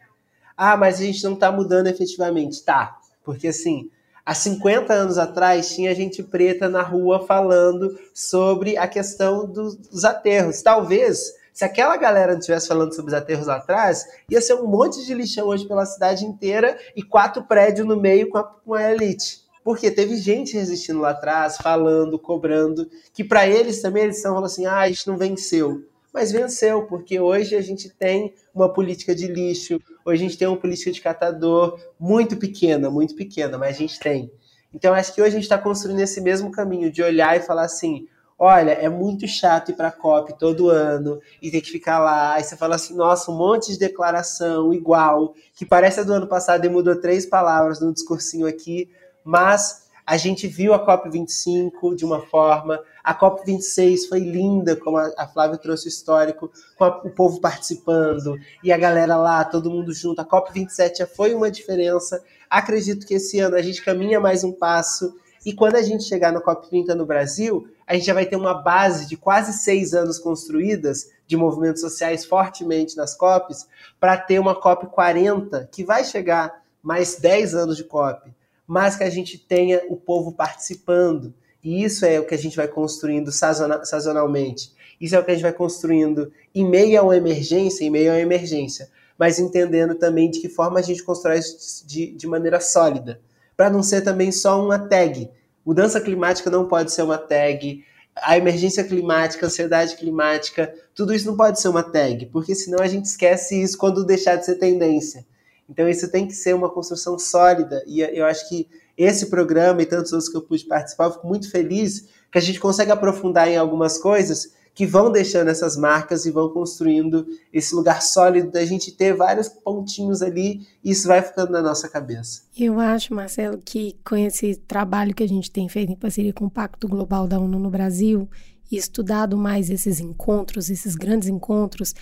[0.56, 2.62] Ah, mas a gente não está mudando efetivamente.
[2.62, 3.90] Tá, porque assim,
[4.26, 10.60] Há 50 anos atrás, tinha gente preta na rua falando sobre a questão dos aterros.
[10.60, 14.66] Talvez, se aquela galera não estivesse falando sobre os aterros lá atrás, ia ser um
[14.66, 18.74] monte de lixão hoje pela cidade inteira e quatro prédios no meio com a, com
[18.74, 19.42] a elite.
[19.62, 24.46] Porque teve gente resistindo lá atrás, falando, cobrando, que para eles também eles estão falando
[24.46, 25.84] assim: ah, a gente não venceu
[26.16, 30.48] mas venceu, porque hoje a gente tem uma política de lixo, hoje a gente tem
[30.48, 34.32] uma política de catador muito pequena, muito pequena, mas a gente tem.
[34.72, 37.64] Então acho que hoje a gente está construindo esse mesmo caminho de olhar e falar
[37.66, 41.98] assim: olha, é muito chato ir para a COP todo ano e ter que ficar
[41.98, 42.32] lá.
[42.32, 46.26] Aí você fala assim: nossa, um monte de declaração igual, que parece a do ano
[46.26, 48.88] passado e mudou três palavras no discursinho aqui,
[49.22, 55.26] mas a gente viu a COP25 de uma forma, a COP26 foi linda, como a,
[55.26, 59.92] Flávia trouxe o histórico, com a, o povo participando e a galera lá, todo mundo
[59.92, 60.20] junto.
[60.20, 62.22] A COP27 já foi uma diferença.
[62.48, 65.18] Acredito que esse ano a gente caminha mais um passo.
[65.44, 68.54] E quando a gente chegar no COP30 no Brasil, a gente já vai ter uma
[68.54, 73.66] base de quase seis anos construídas de movimentos sociais fortemente nas COPs,
[73.98, 78.32] para ter uma COP40 que vai chegar mais 10 anos de COP,
[78.66, 81.32] mas que a gente tenha o povo participando.
[81.62, 84.72] E isso é o que a gente vai construindo sazonalmente.
[85.00, 88.10] Isso é o que a gente vai construindo em meio a uma emergência, em meio
[88.10, 88.88] a uma emergência.
[89.18, 93.20] Mas entendendo também de que forma a gente constrói isso de, de maneira sólida.
[93.56, 95.30] Para não ser também só uma tag.
[95.64, 97.84] Mudança climática não pode ser uma tag.
[98.14, 102.82] A emergência climática, a ansiedade climática, tudo isso não pode ser uma tag, porque senão
[102.82, 105.26] a gente esquece isso quando deixar de ser tendência.
[105.68, 107.82] Então isso tem que ser uma construção sólida.
[107.86, 111.26] E eu acho que esse programa e tantos outros que eu pude participar, eu fico
[111.26, 116.26] muito feliz que a gente consegue aprofundar em algumas coisas que vão deixando essas marcas
[116.26, 121.22] e vão construindo esse lugar sólido da gente ter vários pontinhos ali e isso vai
[121.22, 122.42] ficando na nossa cabeça.
[122.56, 126.44] Eu acho, Marcelo, que com esse trabalho que a gente tem feito em parceria com
[126.44, 128.28] o Pacto Global da ONU no Brasil
[128.70, 131.94] e estudado mais esses encontros, esses grandes encontros,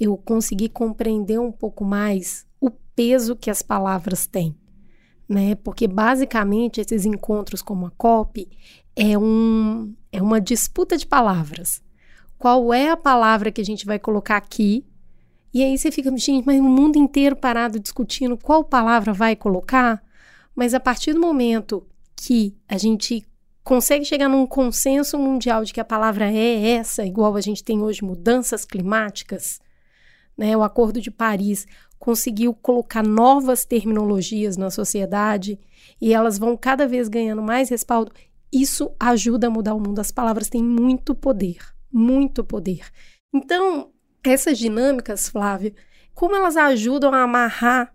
[0.00, 2.46] eu consegui compreender um pouco mais
[2.94, 4.56] peso que as palavras têm
[5.32, 5.54] né?
[5.54, 8.48] Porque basicamente esses encontros como a COP
[8.94, 11.82] é, um, é uma disputa de palavras.
[12.38, 14.84] Qual é a palavra que a gente vai colocar aqui?
[15.54, 20.02] E aí você fica, gente, mas o mundo inteiro parado discutindo qual palavra vai colocar?
[20.54, 23.26] Mas a partir do momento que a gente
[23.64, 27.80] consegue chegar num consenso mundial de que a palavra é essa, igual a gente tem
[27.80, 29.60] hoje mudanças climáticas,
[30.36, 30.56] né?
[30.56, 31.66] O Acordo de Paris
[32.02, 35.56] conseguiu colocar novas terminologias na sociedade
[36.00, 38.10] e elas vão cada vez ganhando mais respaldo.
[38.52, 40.00] Isso ajuda a mudar o mundo.
[40.00, 41.58] As palavras têm muito poder,
[41.92, 42.90] muito poder.
[43.32, 43.92] Então,
[44.24, 45.72] essas dinâmicas, Flávia,
[46.12, 47.94] como elas ajudam a amarrar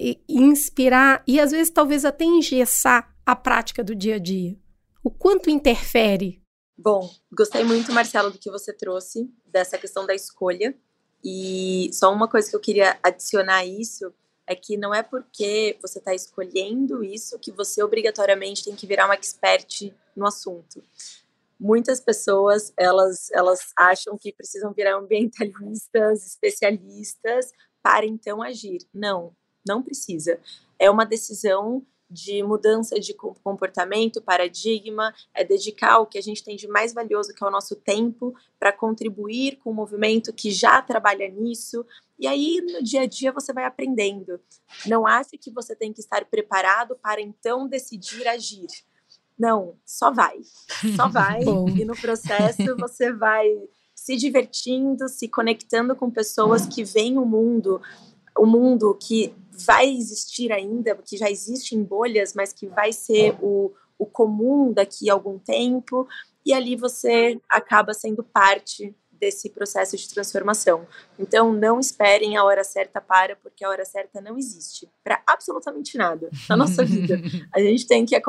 [0.00, 4.56] e inspirar e às vezes talvez até engessar a prática do dia a dia?
[5.04, 6.40] O quanto interfere?
[6.74, 10.74] Bom, gostei muito, Marcelo, do que você trouxe, dessa questão da escolha.
[11.24, 14.12] E só uma coisa que eu queria adicionar a isso
[14.46, 19.06] é que não é porque você está escolhendo isso que você obrigatoriamente tem que virar
[19.06, 20.82] uma expert no assunto.
[21.58, 28.80] Muitas pessoas elas elas acham que precisam virar ambientalistas, especialistas para então agir.
[28.92, 29.34] Não,
[29.66, 30.40] não precisa.
[30.78, 36.56] É uma decisão de mudança de comportamento, paradigma, é dedicar o que a gente tem
[36.56, 40.82] de mais valioso, que é o nosso tempo, para contribuir com o movimento que já
[40.82, 41.84] trabalha nisso.
[42.18, 44.38] E aí, no dia a dia, você vai aprendendo.
[44.86, 48.66] Não ache que você tem que estar preparado para então decidir agir.
[49.38, 50.38] Não, só vai.
[50.94, 51.42] Só vai.
[51.42, 53.48] e no processo você vai
[53.94, 57.80] se divertindo, se conectando com pessoas que veem o mundo,
[58.38, 59.34] o mundo que
[59.66, 64.72] vai existir ainda, que já existe em bolhas, mas que vai ser o, o comum
[64.72, 66.08] daqui a algum tempo,
[66.44, 70.84] e ali você acaba sendo parte desse processo de transformação.
[71.16, 75.96] Então, não esperem a hora certa para, porque a hora certa não existe para absolutamente
[75.96, 77.20] nada na nossa vida.
[77.54, 78.20] A gente tem que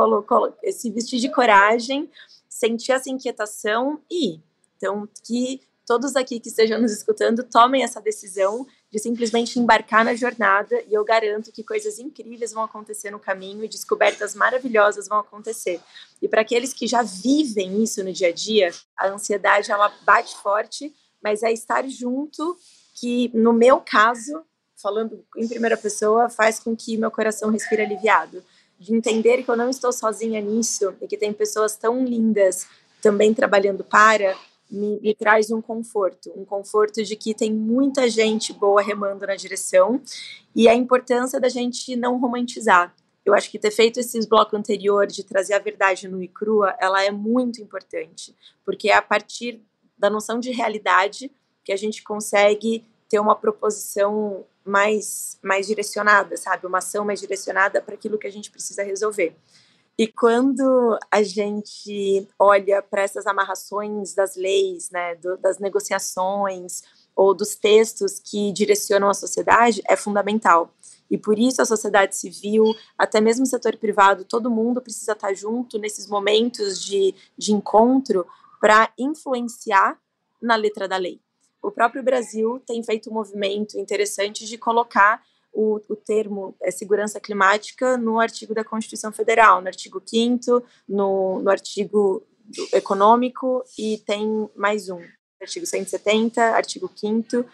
[0.72, 2.08] se vestir de coragem,
[2.48, 4.44] sentir essa inquietação e ir.
[4.78, 10.14] Então, que todos aqui que estejam nos escutando tomem essa decisão de simplesmente embarcar na
[10.14, 15.18] jornada e eu garanto que coisas incríveis vão acontecer no caminho e descobertas maravilhosas vão
[15.18, 15.82] acontecer.
[16.22, 20.38] E para aqueles que já vivem isso no dia a dia, a ansiedade ela bate
[20.38, 20.94] forte,
[21.24, 22.56] mas é estar junto
[22.94, 24.44] que no meu caso,
[24.76, 28.44] falando em primeira pessoa, faz com que meu coração respire aliviado.
[28.78, 32.68] De entender que eu não estou sozinha nisso e que tem pessoas tão lindas
[33.02, 34.38] também trabalhando para
[34.74, 39.36] me, me, traz um conforto, um conforto de que tem muita gente boa remando na
[39.36, 40.02] direção
[40.56, 42.94] e a importância da gente não romantizar.
[43.26, 46.76] Eu acho que ter feito esses blocos anterior de trazer a verdade no e crua,
[46.80, 48.36] ela é muito importante,
[48.66, 49.62] porque é a partir
[49.98, 51.32] da noção de realidade
[51.64, 57.82] que a gente consegue ter uma proposição mais mais direcionada, sabe, uma ação mais direcionada
[57.82, 59.36] para aquilo que a gente precisa resolver.
[59.98, 66.82] E quando a gente olha para essas amarrações das leis, né, do, das negociações
[67.16, 70.74] ou dos textos que direcionam a sociedade, é fundamental.
[71.12, 75.32] E por isso a sociedade civil, até mesmo o setor privado, todo mundo precisa estar
[75.36, 78.26] junto nesses momentos de, de encontro
[78.60, 80.00] para influenciar
[80.42, 81.22] na letra da lei.
[81.62, 85.22] O próprio Brasil tem feito um movimento interessante de colocar
[85.54, 91.40] o, o termo é, segurança climática no artigo da Constituição Federal, no artigo 5 no,
[91.40, 92.26] no artigo
[92.74, 95.00] econômico e tem mais um,
[95.42, 97.46] artigo 170, artigo 5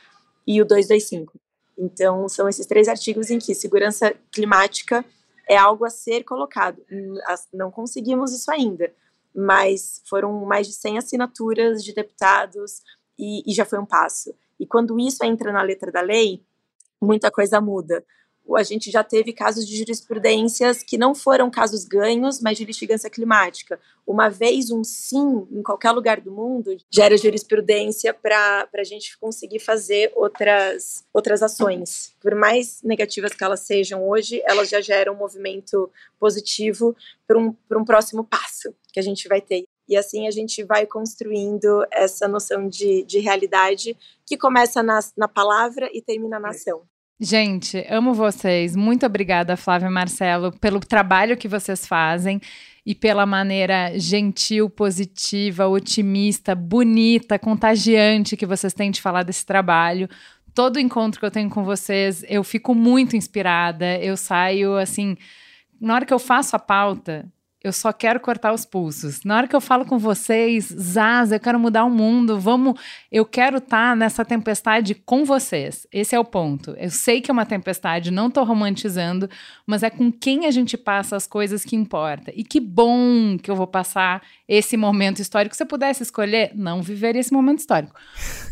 [0.47, 1.33] e o 225.
[1.77, 5.03] Então, são esses três artigos em que segurança climática
[5.47, 6.81] é algo a ser colocado.
[7.53, 8.93] Não conseguimos isso ainda,
[9.33, 12.81] mas foram mais de 100 assinaturas de deputados
[13.17, 14.33] e, e já foi um passo.
[14.59, 16.43] E quando isso entra na letra da lei,
[17.01, 18.03] muita coisa muda.
[18.55, 23.09] A gente já teve casos de jurisprudências que não foram casos ganhos, mas de litigância
[23.09, 23.79] climática.
[24.07, 29.59] Uma vez um sim em qualquer lugar do mundo gera jurisprudência para a gente conseguir
[29.59, 32.15] fazer outras, outras ações.
[32.19, 36.95] Por mais negativas que elas sejam hoje, elas já geram um movimento positivo
[37.27, 39.65] para um, um próximo passo que a gente vai ter.
[39.87, 43.95] E assim a gente vai construindo essa noção de, de realidade
[44.25, 46.81] que começa na, na palavra e termina na ação.
[47.21, 48.77] Gente, amo vocês.
[48.77, 52.39] Muito obrigada, Flávia e Marcelo, pelo trabalho que vocês fazem
[52.85, 60.07] e pela maneira gentil, positiva, otimista, bonita, contagiante que vocês têm de falar desse trabalho.
[60.55, 63.97] Todo encontro que eu tenho com vocês, eu fico muito inspirada.
[63.97, 65.17] Eu saio assim,
[65.79, 67.29] na hora que eu faço a pauta,
[67.61, 69.23] eu só quero cortar os pulsos.
[69.25, 72.79] Na hora que eu falo com vocês, Zaz, eu quero mudar o mundo, vamos,
[73.11, 75.85] eu quero estar tá nessa tempestade com vocês.
[75.91, 76.71] Esse é o ponto.
[76.77, 79.29] Eu sei que é uma tempestade, não estou romantizando,
[79.67, 82.31] mas é com quem a gente passa as coisas que importa.
[82.33, 85.55] E que bom que eu vou passar esse momento histórico.
[85.55, 87.93] Se eu pudesse escolher, não viver esse momento histórico.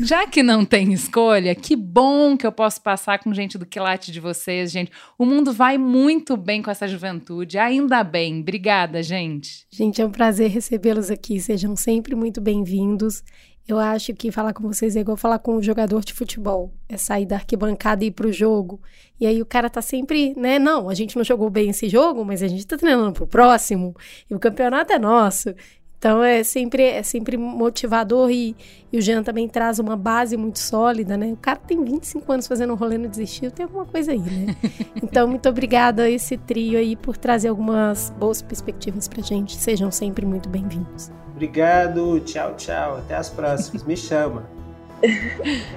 [0.02, 4.12] Já que não tem escolha, que bom que eu posso passar com gente do quilate
[4.12, 4.92] de vocês, gente.
[5.18, 8.42] O mundo vai muito bem com essa juventude, ainda bem.
[8.42, 9.68] Obrigada Obrigada, gente.
[9.70, 11.40] Gente, é um prazer recebê-los aqui.
[11.40, 13.24] Sejam sempre muito bem-vindos.
[13.68, 16.74] Eu acho que falar com vocês é igual falar com um jogador de futebol.
[16.88, 18.82] É sair da arquibancada e ir pro jogo.
[19.20, 20.58] E aí o cara tá sempre, né?
[20.58, 23.96] Não, a gente não jogou bem esse jogo, mas a gente tá treinando pro próximo.
[24.30, 25.54] E o campeonato é nosso.
[25.98, 28.56] Então é sempre, é sempre motivador e,
[28.92, 31.32] e, o Jean também traz uma base muito sólida, né?
[31.32, 34.56] O cara tem 25 anos fazendo um rolê no desistiu, tem alguma coisa aí, né?
[35.02, 39.56] Então, muito obrigada a esse trio aí por trazer algumas boas perspectivas pra gente.
[39.56, 41.12] Sejam sempre muito bem-vindos.
[41.32, 42.98] Obrigado, tchau, tchau.
[42.98, 43.84] Até as próximas.
[43.84, 44.57] Me chama.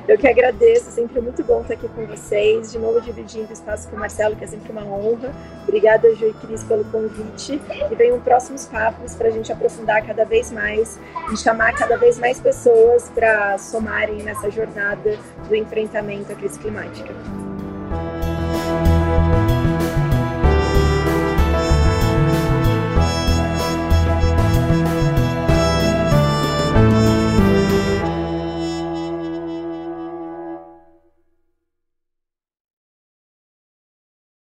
[0.09, 3.89] Eu que agradeço, sempre é muito bom estar aqui com vocês, de novo dividindo espaço
[3.89, 5.33] com o Marcelo, que é sempre uma honra.
[5.63, 7.61] Obrigada, Ju e Cris, pelo convite.
[7.91, 10.99] E venham próximos papos para a gente aprofundar cada vez mais
[11.33, 15.19] e chamar cada vez mais pessoas para somarem nessa jornada
[15.49, 17.15] do enfrentamento à crise climática.